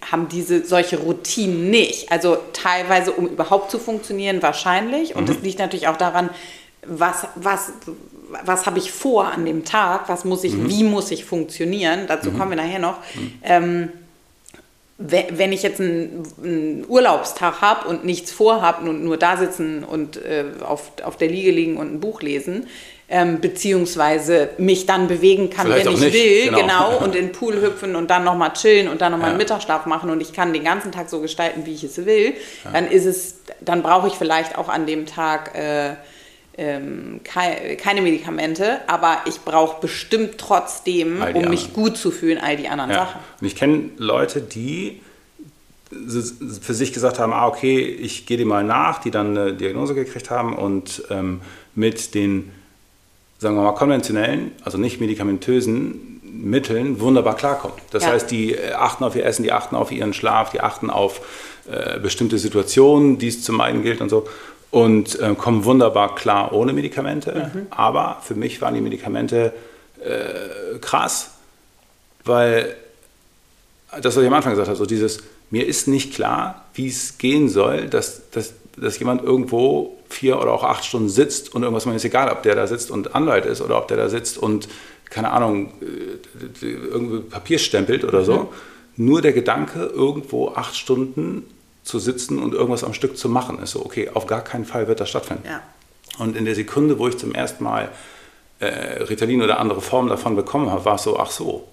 [0.10, 2.12] haben diese solche Routinen nicht.
[2.12, 5.15] Also teilweise, um überhaupt zu funktionieren, wahrscheinlich.
[5.15, 5.34] Und mhm.
[5.36, 6.32] das liegt natürlich auch daran,
[6.84, 7.74] was, was,
[8.44, 10.70] was habe ich vor an dem Tag, was muss ich, mhm.
[10.70, 12.38] wie muss ich funktionieren, dazu mhm.
[12.38, 12.98] kommen wir nachher noch.
[13.15, 13.34] Mhm.
[13.44, 13.89] Ähm,
[15.04, 20.17] wenn ich jetzt einen, einen Urlaubstag habe und nichts vorhabe und nur da sitzen und
[20.17, 22.67] äh, auf, auf der Liege liegen und ein Buch lesen,
[23.10, 26.13] ähm, beziehungsweise mich dann bewegen kann, Vielleicht wenn ich nicht.
[26.13, 26.60] will, genau.
[26.60, 29.32] genau, und in den Pool hüpfen und dann nochmal chillen und dann nochmal ja.
[29.32, 32.36] einen Mittagsschlaf machen und ich kann den ganzen Tag so gestalten, wie ich es will,
[32.63, 32.72] ja.
[32.72, 35.96] dann ist es, dann brauche ich vielleicht auch an dem Tag äh,
[36.58, 41.50] ähm, kei keine Medikamente, aber ich brauche bestimmt trotzdem, um anderen.
[41.50, 42.98] mich gut zu fühlen, all die anderen ja.
[42.98, 43.20] Sachen.
[43.40, 45.02] Und ich kenne Leute, die
[46.62, 49.94] für sich gesagt haben, ah, okay, ich gehe dir mal nach, die dann eine Diagnose
[49.94, 51.42] gekriegt haben und ähm,
[51.76, 52.52] mit den,
[53.40, 57.76] sagen wir mal, konventionellen, also nicht medikamentösen Mitteln wunderbar klarkommen.
[57.92, 58.12] Das ja.
[58.12, 61.22] heißt, die achten auf ihr Essen, die achten auf ihren Schlaf, die achten auf
[61.70, 64.28] äh, bestimmte Situationen, die es zu meiden gilt und so
[64.71, 67.51] und äh, komme wunderbar klar ohne Medikamente.
[67.53, 67.67] Mhm.
[67.69, 69.53] Aber für mich waren die Medikamente
[70.03, 71.31] äh, krass,
[72.23, 72.75] weil
[74.01, 77.17] das, was ich am Anfang gesagt habe, so dieses, mir ist nicht klar, wie es
[77.17, 81.86] gehen soll, dass, dass, dass jemand irgendwo vier oder auch acht Stunden sitzt und irgendwas,
[81.86, 84.38] mir ist egal, ob der da sitzt und Anwalt ist oder ob der da sitzt
[84.38, 84.69] und,
[85.10, 88.49] keine Ahnung, äh, irgendwie Papier stempelt oder so.
[88.95, 89.05] Mhm.
[89.07, 91.45] Nur der Gedanke, irgendwo acht Stunden
[91.84, 94.88] zu sitzen und irgendwas am Stück zu machen, ist so, okay, auf gar keinen Fall
[94.88, 95.44] wird das stattfinden.
[95.48, 95.62] Ja.
[96.20, 97.89] Und in der Sekunde, wo ich zum ersten Mal
[98.60, 101.67] äh, Ritalin oder andere Formen davon bekommen habe, war es so, ach so,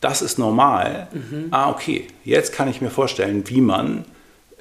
[0.00, 1.08] das ist normal.
[1.12, 1.48] Mhm.
[1.50, 4.04] Ah, okay, jetzt kann ich mir vorstellen, wie man,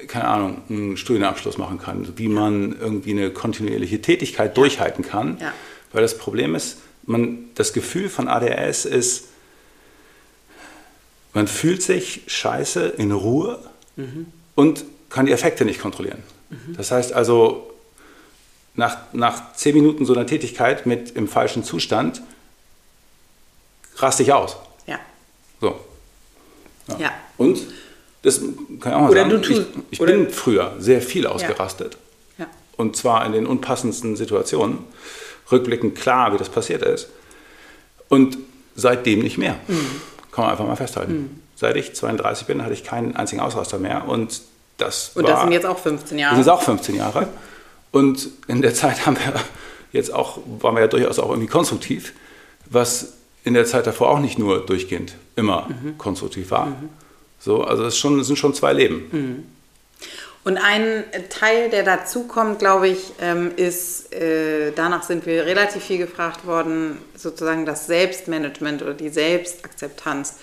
[0.08, 4.54] keine Ahnung, einen Studienabschluss machen kann, wie man irgendwie eine kontinuierliche Tätigkeit ja.
[4.56, 5.38] durchhalten kann.
[5.40, 5.54] Ja.
[5.94, 9.30] Weil das Problem ist, man, das Gefühl von ADHS ist,
[11.34, 13.60] man fühlt sich scheiße in Ruhe
[13.96, 14.28] mhm.
[14.60, 16.22] Und kann die Effekte nicht kontrollieren.
[16.50, 16.76] Mhm.
[16.76, 17.72] Das heißt also,
[18.76, 22.22] nach, nach zehn Minuten so einer Tätigkeit mit im falschen Zustand
[23.96, 24.58] raste ich aus.
[24.86, 25.00] Ja.
[25.62, 25.80] So.
[26.90, 27.00] Ja.
[27.00, 27.12] ja.
[27.38, 27.62] Und
[28.24, 29.42] das kann ich auch mal oder sagen.
[29.44, 31.96] Tust, ich, ich bin früher sehr viel ausgerastet.
[32.38, 32.44] Ja.
[32.44, 32.52] ja.
[32.76, 34.80] Und zwar in den unpassendsten Situationen.
[35.50, 37.08] Rückblickend klar, wie das passiert ist.
[38.10, 38.38] Und
[38.76, 39.56] seitdem nicht mehr.
[39.70, 40.02] Mhm.
[40.34, 41.14] Kann man einfach mal festhalten.
[41.14, 41.42] Mhm.
[41.56, 44.06] Seit ich 32 bin, hatte ich keinen einzigen Ausraster mehr.
[44.06, 44.49] Und
[44.82, 46.36] das Und war, das sind jetzt auch 15 Jahre.
[46.36, 47.28] Das sind auch 15 Jahre.
[47.92, 49.34] Und in der Zeit haben wir
[49.92, 52.14] jetzt auch, waren wir ja durchaus auch irgendwie konstruktiv,
[52.66, 53.14] was
[53.44, 55.98] in der Zeit davor auch nicht nur durchgehend immer mhm.
[55.98, 56.68] konstruktiv war.
[56.68, 56.90] Mhm.
[57.40, 59.08] So, also es, schon, sind schon zwei Leben.
[59.12, 59.44] Mhm.
[60.44, 65.84] Und ein Teil, der dazu kommt, glaube ich, ähm, ist, äh, danach sind wir relativ
[65.84, 70.36] viel gefragt worden, sozusagen das Selbstmanagement oder die Selbstakzeptanz.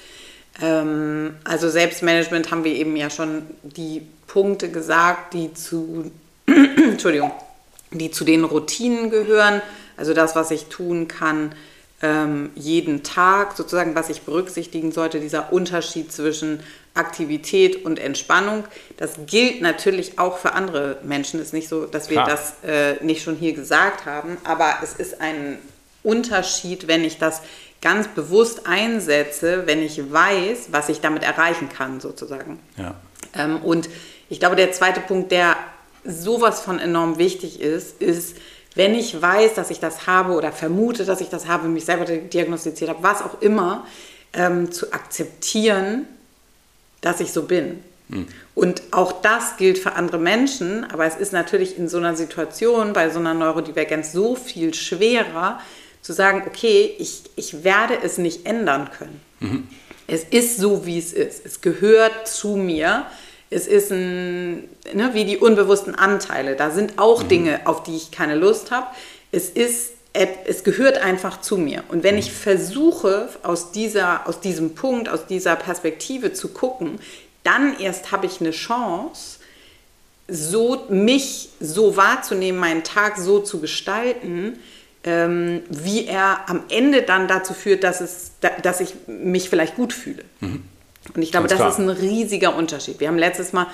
[0.60, 6.10] Ähm, also Selbstmanagement haben wir eben ja schon die Punkte gesagt, die zu,
[6.46, 7.32] Entschuldigung,
[7.90, 9.62] die zu den Routinen gehören.
[9.96, 11.54] Also das, was ich tun kann,
[12.02, 16.60] ähm, jeden Tag, sozusagen, was ich berücksichtigen sollte, dieser Unterschied zwischen
[16.94, 18.64] Aktivität und Entspannung.
[18.96, 21.40] Das gilt natürlich auch für andere Menschen.
[21.40, 22.28] Es ist nicht so, dass wir Klar.
[22.28, 25.58] das äh, nicht schon hier gesagt haben, aber es ist ein
[26.02, 27.42] Unterschied, wenn ich das
[27.80, 32.58] ganz bewusst einsetze, wenn ich weiß, was ich damit erreichen kann, sozusagen.
[32.76, 32.94] Ja.
[33.34, 33.88] Ähm, und
[34.28, 35.56] ich glaube, der zweite Punkt, der
[36.04, 38.36] sowas von enorm wichtig ist, ist,
[38.74, 42.04] wenn ich weiß, dass ich das habe oder vermute, dass ich das habe, mich selber
[42.04, 43.86] diagnostiziert habe, was auch immer,
[44.32, 46.06] ähm, zu akzeptieren,
[47.00, 47.82] dass ich so bin.
[48.08, 48.26] Mhm.
[48.54, 52.92] Und auch das gilt für andere Menschen, aber es ist natürlich in so einer Situation,
[52.92, 55.60] bei so einer Neurodivergenz so viel schwerer
[56.02, 59.20] zu sagen, okay, ich, ich werde es nicht ändern können.
[59.40, 59.68] Mhm.
[60.06, 61.44] Es ist so, wie es ist.
[61.44, 63.06] Es gehört zu mir.
[63.50, 66.56] Es ist ein, ne, wie die unbewussten Anteile.
[66.56, 67.28] Da sind auch mhm.
[67.28, 68.86] Dinge, auf die ich keine Lust habe.
[69.32, 69.92] Es ist
[70.46, 71.84] es gehört einfach zu mir.
[71.88, 76.98] Und wenn ich versuche, aus, dieser, aus diesem Punkt, aus dieser Perspektive zu gucken,
[77.44, 79.40] dann erst habe ich eine Chance,
[80.28, 84.58] so mich so wahrzunehmen, meinen Tag so zu gestalten,
[85.04, 88.32] ähm, wie er am Ende dann dazu führt, dass, es,
[88.62, 90.24] dass ich mich vielleicht gut fühle.
[90.40, 90.64] Mhm.
[91.14, 91.88] Und ich glaube, Ganz das klar.
[91.88, 93.00] ist ein riesiger Unterschied.
[93.00, 93.66] Wir haben letztes Mal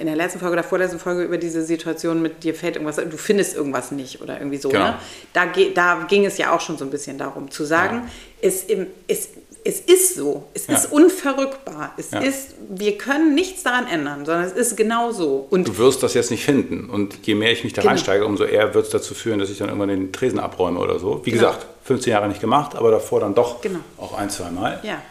[0.00, 3.16] in der letzten Folge oder vorletzten Folge über diese Situation mit dir fällt irgendwas, du
[3.18, 4.70] findest irgendwas nicht oder irgendwie so.
[4.70, 4.86] Genau.
[4.86, 4.94] Ne?
[5.32, 8.04] Da, da ging es ja auch schon so ein bisschen darum, zu sagen,
[8.40, 8.48] ja.
[8.48, 8.64] es,
[9.06, 9.28] es,
[9.64, 10.76] es ist so, es ja.
[10.76, 12.20] ist unverrückbar, es ja.
[12.20, 15.46] ist, wir können nichts daran ändern, sondern es ist genau so.
[15.50, 17.90] Und du wirst das jetzt nicht finden und je mehr ich mich da genau.
[17.90, 20.98] reinsteige, umso eher wird es dazu führen, dass ich dann irgendwann den Tresen abräume oder
[20.98, 21.20] so.
[21.24, 21.48] Wie genau.
[21.48, 23.80] gesagt, 15 Jahre nicht gemacht, aber davor dann doch genau.
[23.98, 24.80] auch ein, zwei Mal.
[24.84, 25.02] Ja.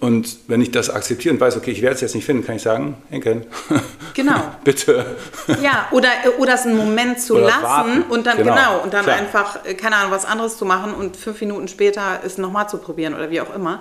[0.00, 2.56] Und wenn ich das akzeptiere und weiß, okay, ich werde es jetzt nicht finden, kann
[2.56, 3.46] ich sagen, Henken.
[4.14, 4.42] Genau.
[4.64, 5.04] Bitte.
[5.62, 6.08] Ja, oder,
[6.38, 8.02] oder es einen Moment zu oder lassen warten.
[8.08, 9.16] und dann genau, genau und dann klar.
[9.16, 12.78] einfach, äh, keine Ahnung, was anderes zu machen und fünf Minuten später es nochmal zu
[12.78, 13.80] probieren oder wie auch immer.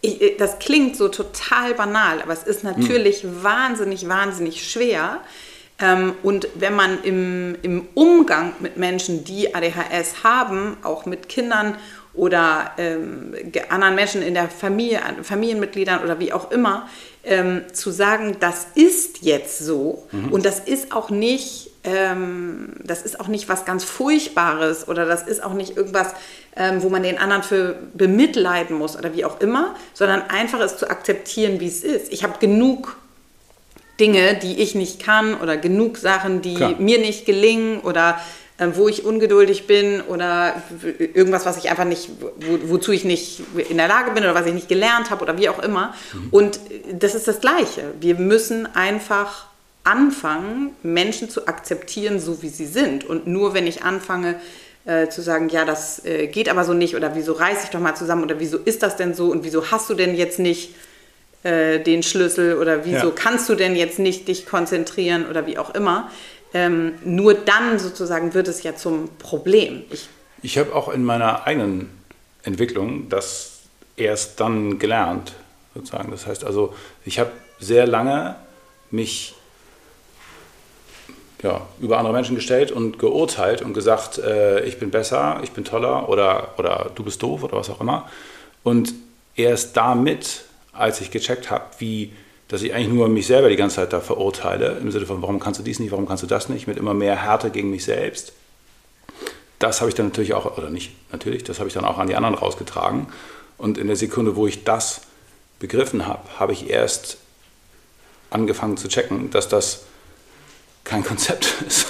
[0.00, 3.44] Ich, äh, das klingt so total banal, aber es ist natürlich hm.
[3.44, 5.20] wahnsinnig, wahnsinnig schwer.
[5.78, 11.76] Ähm, und wenn man im, im Umgang mit Menschen, die ADHS haben, auch mit Kindern
[12.12, 13.34] oder ähm,
[13.68, 16.88] anderen Menschen in der Familie, Familienmitgliedern oder wie auch immer,
[17.22, 20.32] ähm, zu sagen, das ist jetzt so mhm.
[20.32, 25.22] und das ist auch nicht, ähm, das ist auch nicht was ganz Furchtbares oder das
[25.22, 26.14] ist auch nicht irgendwas,
[26.56, 30.78] ähm, wo man den anderen für bemitleiden muss oder wie auch immer, sondern einfach es
[30.78, 32.12] zu akzeptieren, wie es ist.
[32.12, 32.96] Ich habe genug
[34.00, 36.74] Dinge, die ich nicht kann oder genug Sachen, die Klar.
[36.78, 38.18] mir nicht gelingen oder
[38.74, 40.62] wo ich ungeduldig bin oder
[40.98, 44.46] irgendwas, was ich einfach nicht, wo, wozu ich nicht in der Lage bin oder was
[44.46, 45.94] ich nicht gelernt habe oder wie auch immer.
[46.12, 46.28] Mhm.
[46.30, 46.60] Und
[46.92, 47.84] das ist das Gleiche.
[48.00, 49.46] Wir müssen einfach
[49.84, 53.04] anfangen, Menschen zu akzeptieren, so wie sie sind.
[53.04, 54.36] Und nur wenn ich anfange
[54.84, 57.80] äh, zu sagen, ja, das äh, geht aber so nicht oder wieso reiß ich doch
[57.80, 60.74] mal zusammen oder wieso ist das denn so und wieso hast du denn jetzt nicht
[61.42, 63.12] äh, den Schlüssel oder wieso ja.
[63.14, 66.10] kannst du denn jetzt nicht dich konzentrieren oder wie auch immer.
[66.52, 69.84] Ähm, nur dann sozusagen wird es ja zum Problem.
[69.90, 70.08] Ich,
[70.42, 71.90] ich habe auch in meiner eigenen
[72.42, 73.60] Entwicklung das
[73.96, 75.34] erst dann gelernt,
[75.74, 76.10] sozusagen.
[76.10, 78.36] Das heißt also, ich habe sehr lange
[78.90, 79.34] mich
[81.42, 85.64] ja, über andere Menschen gestellt und geurteilt und gesagt, äh, ich bin besser, ich bin
[85.64, 88.08] toller oder, oder du bist doof oder was auch immer.
[88.62, 88.92] Und
[89.36, 92.12] erst damit, als ich gecheckt habe, wie,
[92.50, 95.38] dass ich eigentlich nur mich selber die ganze Zeit da verurteile, im Sinne von, warum
[95.38, 97.84] kannst du dies nicht, warum kannst du das nicht, mit immer mehr Härte gegen mich
[97.84, 98.32] selbst.
[99.60, 102.08] Das habe ich dann natürlich auch, oder nicht natürlich, das habe ich dann auch an
[102.08, 103.06] die anderen rausgetragen.
[103.56, 105.02] Und in der Sekunde, wo ich das
[105.60, 107.18] begriffen habe, habe ich erst
[108.30, 109.84] angefangen zu checken, dass das
[110.82, 111.86] kein Konzept ist.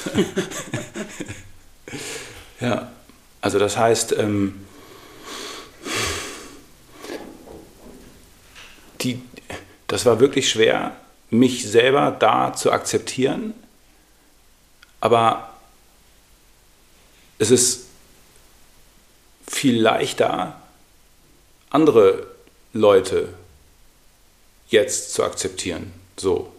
[2.61, 2.93] ja,
[3.41, 4.67] also das heißt, ähm,
[9.01, 9.23] die,
[9.91, 10.93] das war wirklich schwer,
[11.31, 13.55] mich selber da zu akzeptieren,
[15.01, 15.51] aber
[17.39, 17.87] es ist
[19.49, 20.61] viel leichter,
[21.71, 22.27] andere
[22.73, 23.35] Leute
[24.69, 25.93] jetzt zu akzeptieren.
[26.17, 26.53] So.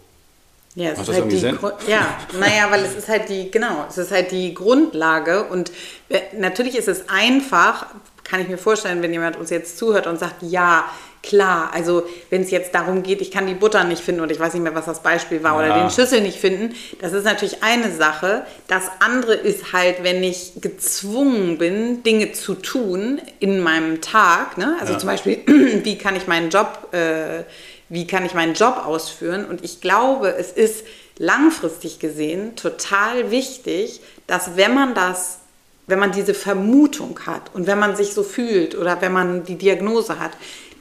[0.74, 1.58] Ja, es Macht ist halt die, Sinn?
[1.86, 5.72] ja, naja, weil es ist halt die, genau, es ist halt die Grundlage und
[6.10, 7.86] äh, natürlich ist es einfach,
[8.24, 10.84] kann ich mir vorstellen, wenn jemand uns jetzt zuhört und sagt, ja,
[11.22, 14.40] klar, also wenn es jetzt darum geht, ich kann die Butter nicht finden und ich
[14.40, 15.72] weiß nicht mehr, was das Beispiel war, ja.
[15.72, 18.44] oder den Schlüssel nicht finden, das ist natürlich eine Sache.
[18.68, 24.76] Das andere ist halt, wenn ich gezwungen bin, Dinge zu tun in meinem Tag, ne?
[24.80, 24.98] also ja.
[24.98, 25.40] zum Beispiel,
[25.84, 27.44] wie kann ich meinen Job äh,
[27.92, 29.44] wie kann ich meinen Job ausführen.
[29.44, 30.86] Und ich glaube, es ist
[31.18, 35.40] langfristig gesehen total wichtig, dass wenn man das,
[35.86, 39.56] wenn man diese Vermutung hat und wenn man sich so fühlt oder wenn man die
[39.56, 40.30] Diagnose hat,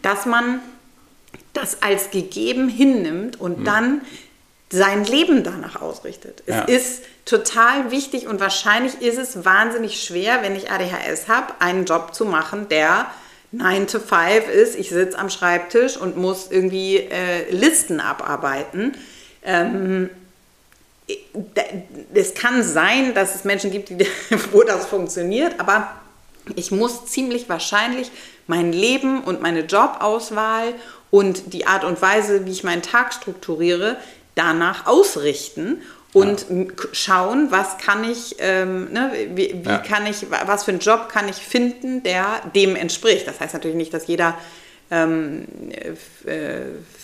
[0.02, 0.60] dass man
[1.54, 3.66] das als gegeben hinnimmt und mhm.
[3.66, 4.02] dann
[4.70, 6.44] sein Leben danach ausrichtet.
[6.46, 6.62] Es ja.
[6.64, 12.16] ist total wichtig und wahrscheinlich ist es wahnsinnig schwer, wenn ich ADHS habe, einen Job
[12.16, 13.08] zu machen, der
[13.52, 18.96] 9 to 5 ist, ich sitze am Schreibtisch und muss irgendwie äh, Listen abarbeiten.
[19.44, 20.10] Ähm,
[22.14, 24.08] es kann sein, dass es Menschen gibt, die,
[24.52, 25.90] wo das funktioniert, aber
[26.56, 28.10] ich muss ziemlich wahrscheinlich
[28.48, 30.74] mein Leben und meine Jobauswahl
[31.10, 33.98] und die Art und Weise, wie ich meinen Tag strukturiere,
[34.36, 35.82] danach ausrichten
[36.14, 36.66] und ja.
[36.92, 39.78] schauen, was kann ich, ähm, ne, wie, wie ja.
[39.78, 43.28] kann ich, was für einen Job kann ich finden, der dem entspricht.
[43.28, 44.38] Das heißt natürlich nicht, dass jeder
[44.90, 45.46] ähm,
[46.26, 46.62] äh,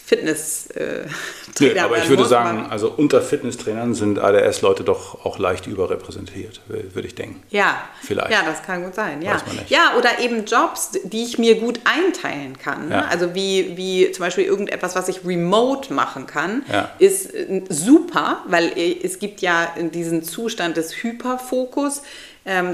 [0.08, 1.84] Fitness-Trainer.
[1.84, 7.06] Aber ich würde muss, sagen, also unter Fitnesstrainern sind ADS-Leute doch auch leicht überrepräsentiert, würde
[7.06, 7.44] ich denken.
[7.50, 8.32] Ja, vielleicht.
[8.32, 9.22] Ja, das kann gut sein.
[9.22, 9.42] Ja.
[9.68, 12.90] ja, oder eben Jobs, die ich mir gut einteilen kann.
[12.90, 13.08] Ja.
[13.10, 16.90] Also wie, wie zum Beispiel irgendetwas, was ich remote machen kann, ja.
[17.00, 22.02] ist äh, super, weil äh, es gibt ja diesen Zustand des Hyperfokus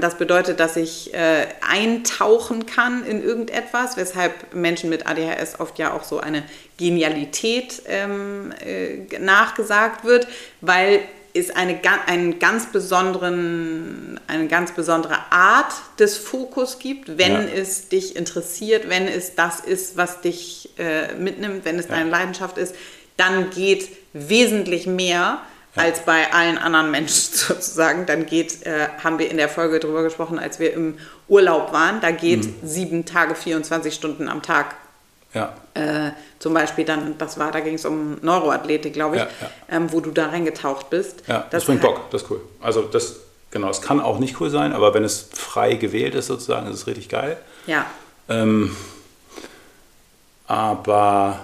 [0.00, 5.92] das bedeutet, dass ich äh, eintauchen kann in irgendetwas, weshalb Menschen mit ADHS oft ja
[5.92, 6.44] auch so eine
[6.76, 10.28] Genialität ähm, äh, nachgesagt wird,
[10.60, 11.00] weil
[11.34, 17.42] es eine, einen ganz besonderen, eine ganz besondere Art des Fokus gibt, wenn ja.
[17.42, 21.96] es dich interessiert, wenn es das ist, was dich äh, mitnimmt, wenn es ja.
[21.96, 22.76] deine Leidenschaft ist,
[23.16, 25.40] dann geht wesentlich mehr.
[25.76, 28.06] Als bei allen anderen Menschen sozusagen.
[28.06, 32.00] Dann geht, äh, haben wir in der Folge darüber gesprochen, als wir im Urlaub waren,
[32.00, 32.54] da geht mhm.
[32.62, 34.76] sieben Tage, 24 Stunden am Tag.
[35.32, 35.52] Ja.
[35.74, 39.76] Äh, zum Beispiel dann, das war, da ging es um Neuroathletik, glaube ich, ja, ja.
[39.76, 41.24] Ähm, wo du da reingetaucht bist.
[41.26, 42.40] Ja, das, das bringt halt Bock, das ist cool.
[42.60, 43.16] Also das,
[43.50, 46.76] genau, es kann auch nicht cool sein, aber wenn es frei gewählt ist sozusagen, ist
[46.76, 47.36] es richtig geil.
[47.66, 47.86] Ja.
[48.28, 48.76] Ähm,
[50.46, 51.40] aber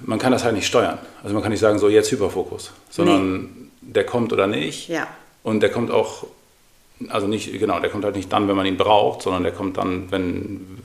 [0.00, 0.98] man kann das halt nicht steuern.
[1.22, 3.48] Also man kann nicht sagen, so jetzt Hyperfokus, sondern nee.
[3.80, 4.88] der kommt oder nicht.
[4.88, 5.06] Ja.
[5.42, 6.26] Und der kommt auch,
[7.08, 9.76] also nicht, genau, der kommt halt nicht dann, wenn man ihn braucht, sondern der kommt
[9.76, 10.78] dann, wenn,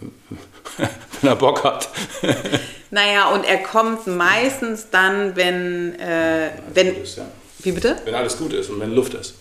[0.78, 1.90] wenn er Bock hat.
[2.92, 7.26] naja, und er kommt meistens dann, wenn, äh, wenn, ist, ja.
[7.60, 7.98] wie bitte?
[8.06, 9.36] Wenn alles gut ist und wenn Luft ist.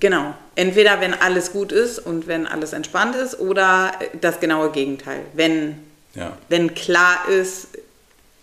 [0.00, 0.34] Genau.
[0.54, 5.20] Entweder wenn alles gut ist und wenn alles entspannt ist oder das genaue Gegenteil.
[5.32, 5.78] Wenn,
[6.14, 6.36] ja.
[6.48, 7.68] wenn klar ist,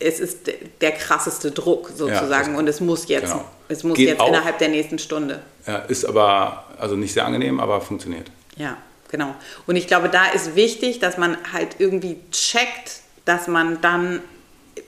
[0.04, 0.40] es ist
[0.82, 3.46] der krasseste Druck sozusagen ja, und es muss jetzt, genau.
[3.70, 5.42] es muss jetzt auch, innerhalb der nächsten Stunde.
[5.66, 8.30] Ja, ist aber also nicht sehr angenehm, aber funktioniert.
[8.58, 8.78] Ja,
[9.10, 9.34] genau.
[9.66, 14.22] Und ich glaube, da ist wichtig, dass man halt irgendwie checkt, dass man dann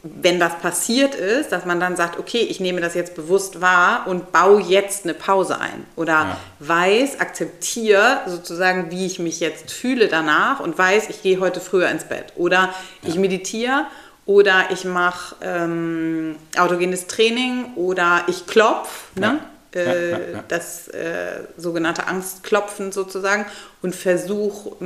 [0.04, 4.06] wenn das passiert ist, dass man dann sagt, okay, ich nehme das jetzt bewusst wahr
[4.08, 5.86] und baue jetzt eine Pause ein.
[5.96, 6.38] Oder ja.
[6.60, 11.90] weiß, akzeptiere sozusagen, wie ich mich jetzt fühle danach und weiß, ich gehe heute früher
[11.90, 12.34] ins Bett.
[12.36, 13.86] Oder ich meditiere
[14.26, 19.20] oder ich mache ähm, autogenes Training oder ich klopfe.
[19.20, 19.40] Ne?
[19.72, 23.46] Äh, das äh, sogenannte Angstklopfen sozusagen
[23.82, 24.78] und versuche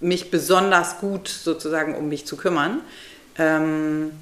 [0.00, 2.80] mich besonders gut sozusagen um mich zu kümmern.
[3.38, 4.12] Ähm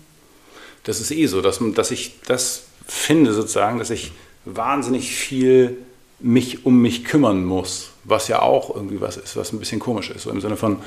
[0.84, 4.12] das ist eh so, dass, dass ich das finde sozusagen, dass ich
[4.44, 5.78] wahnsinnig viel
[6.20, 10.10] mich um mich kümmern muss, was ja auch irgendwie was ist, was ein bisschen komisch
[10.10, 10.22] ist.
[10.22, 10.78] So im Sinne von,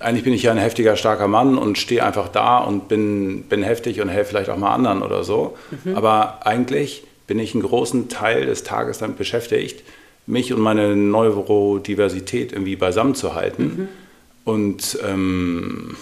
[0.00, 3.62] eigentlich bin ich ja ein heftiger, starker Mann und stehe einfach da und bin, bin
[3.62, 5.56] heftig und helfe vielleicht auch mal anderen oder so.
[5.84, 5.96] Mhm.
[5.96, 9.82] Aber eigentlich bin ich einen großen Teil des Tages damit beschäftigt,
[10.26, 13.62] mich und meine Neurodiversität irgendwie beisammen zu halten.
[13.62, 13.88] Mhm.
[14.44, 15.96] Und ähm,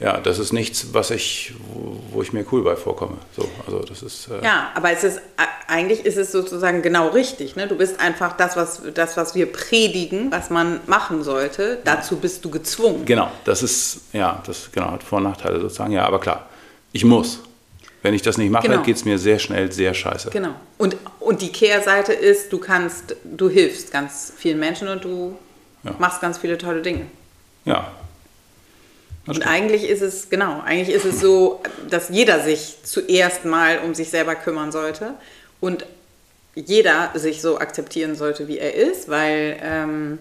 [0.00, 3.18] ja, das ist nichts, was ich, wo, wo, ich mir cool bei vorkomme.
[3.36, 5.20] So, also das ist, äh ja, aber es ist,
[5.68, 7.54] eigentlich ist es sozusagen genau richtig.
[7.54, 7.68] Ne?
[7.68, 11.78] Du bist einfach das was, das, was wir predigen, was man machen sollte.
[11.84, 13.04] Dazu bist du gezwungen.
[13.04, 15.92] Genau, das ist, ja, das genau, hat Vor- und Nachteile sozusagen.
[15.92, 16.48] Ja, aber klar,
[16.92, 17.40] ich muss.
[18.02, 18.82] Wenn ich das nicht mache, genau.
[18.82, 20.30] geht es mir sehr schnell sehr scheiße.
[20.30, 20.54] Genau.
[20.78, 25.36] Und, und die Kehrseite ist, du kannst, du hilfst ganz vielen Menschen und du
[25.84, 25.94] ja.
[25.98, 27.04] machst ganz viele tolle Dinge.
[27.66, 27.92] Ja.
[29.26, 29.54] Das und stimmt.
[29.54, 34.10] eigentlich ist es, genau, eigentlich ist es so, dass jeder sich zuerst mal um sich
[34.10, 35.14] selber kümmern sollte
[35.60, 35.84] und
[36.54, 40.18] jeder sich so akzeptieren sollte, wie er ist, weil ähm,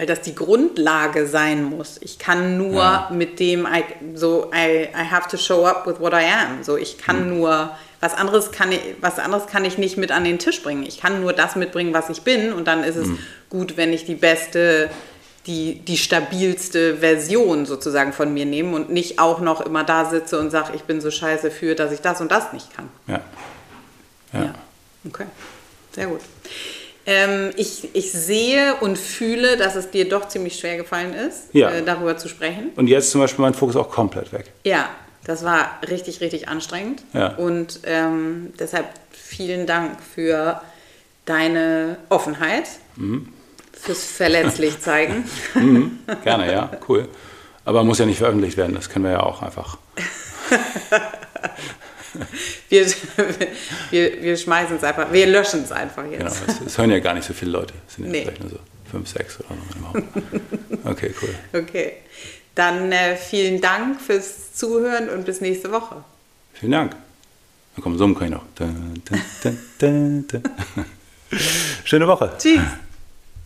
[0.00, 1.98] weil das die Grundlage sein muss.
[2.00, 3.10] Ich kann nur ja.
[3.12, 3.84] mit dem, I,
[4.14, 6.64] so, I, I have to show up with what I am.
[6.64, 7.36] So, ich kann mhm.
[7.36, 10.84] nur, was anderes kann ich, was anderes kann ich nicht mit an den Tisch bringen.
[10.84, 13.18] Ich kann nur das mitbringen, was ich bin und dann ist es mhm.
[13.50, 14.88] gut, wenn ich die beste,
[15.46, 20.38] die, die stabilste Version sozusagen von mir nehme und nicht auch noch immer da sitze
[20.38, 22.88] und sage, ich bin so scheiße für, dass ich das und das nicht kann.
[23.06, 23.20] Ja.
[24.32, 24.44] Ja.
[24.44, 24.54] ja.
[25.06, 25.24] Okay.
[25.92, 26.20] Sehr gut.
[27.06, 31.70] Ähm, ich, ich sehe und fühle, dass es dir doch ziemlich schwer gefallen ist, ja.
[31.70, 32.70] äh, darüber zu sprechen.
[32.76, 34.52] Und jetzt zum Beispiel mein Fokus auch komplett weg.
[34.64, 34.90] Ja,
[35.24, 37.02] das war richtig, richtig anstrengend.
[37.14, 37.34] Ja.
[37.36, 40.60] Und ähm, deshalb vielen Dank für
[41.24, 43.28] deine Offenheit, mhm.
[43.80, 45.24] Fürs verletzlich zeigen.
[45.54, 47.08] mhm, gerne, ja, cool.
[47.64, 49.78] Aber muss ja nicht veröffentlicht werden, das können wir ja auch einfach.
[52.68, 52.86] wir,
[53.90, 56.18] wir, wir schmeißen es einfach, wir löschen es einfach jetzt.
[56.18, 57.74] Genau, es, es, hören ja gar nicht so viele Leute.
[57.86, 58.22] Es sind ja nee.
[58.22, 58.58] vielleicht nur so
[58.90, 59.48] fünf, sechs oder
[59.92, 60.90] so.
[60.90, 61.34] Okay, cool.
[61.62, 61.92] Okay.
[62.54, 66.04] Dann äh, vielen Dank fürs Zuhören und bis nächste Woche.
[66.54, 66.96] Vielen Dank.
[67.74, 68.44] Dann kommen summen kann ich noch.
[71.84, 72.32] Schöne Woche.
[72.38, 72.60] Tschüss.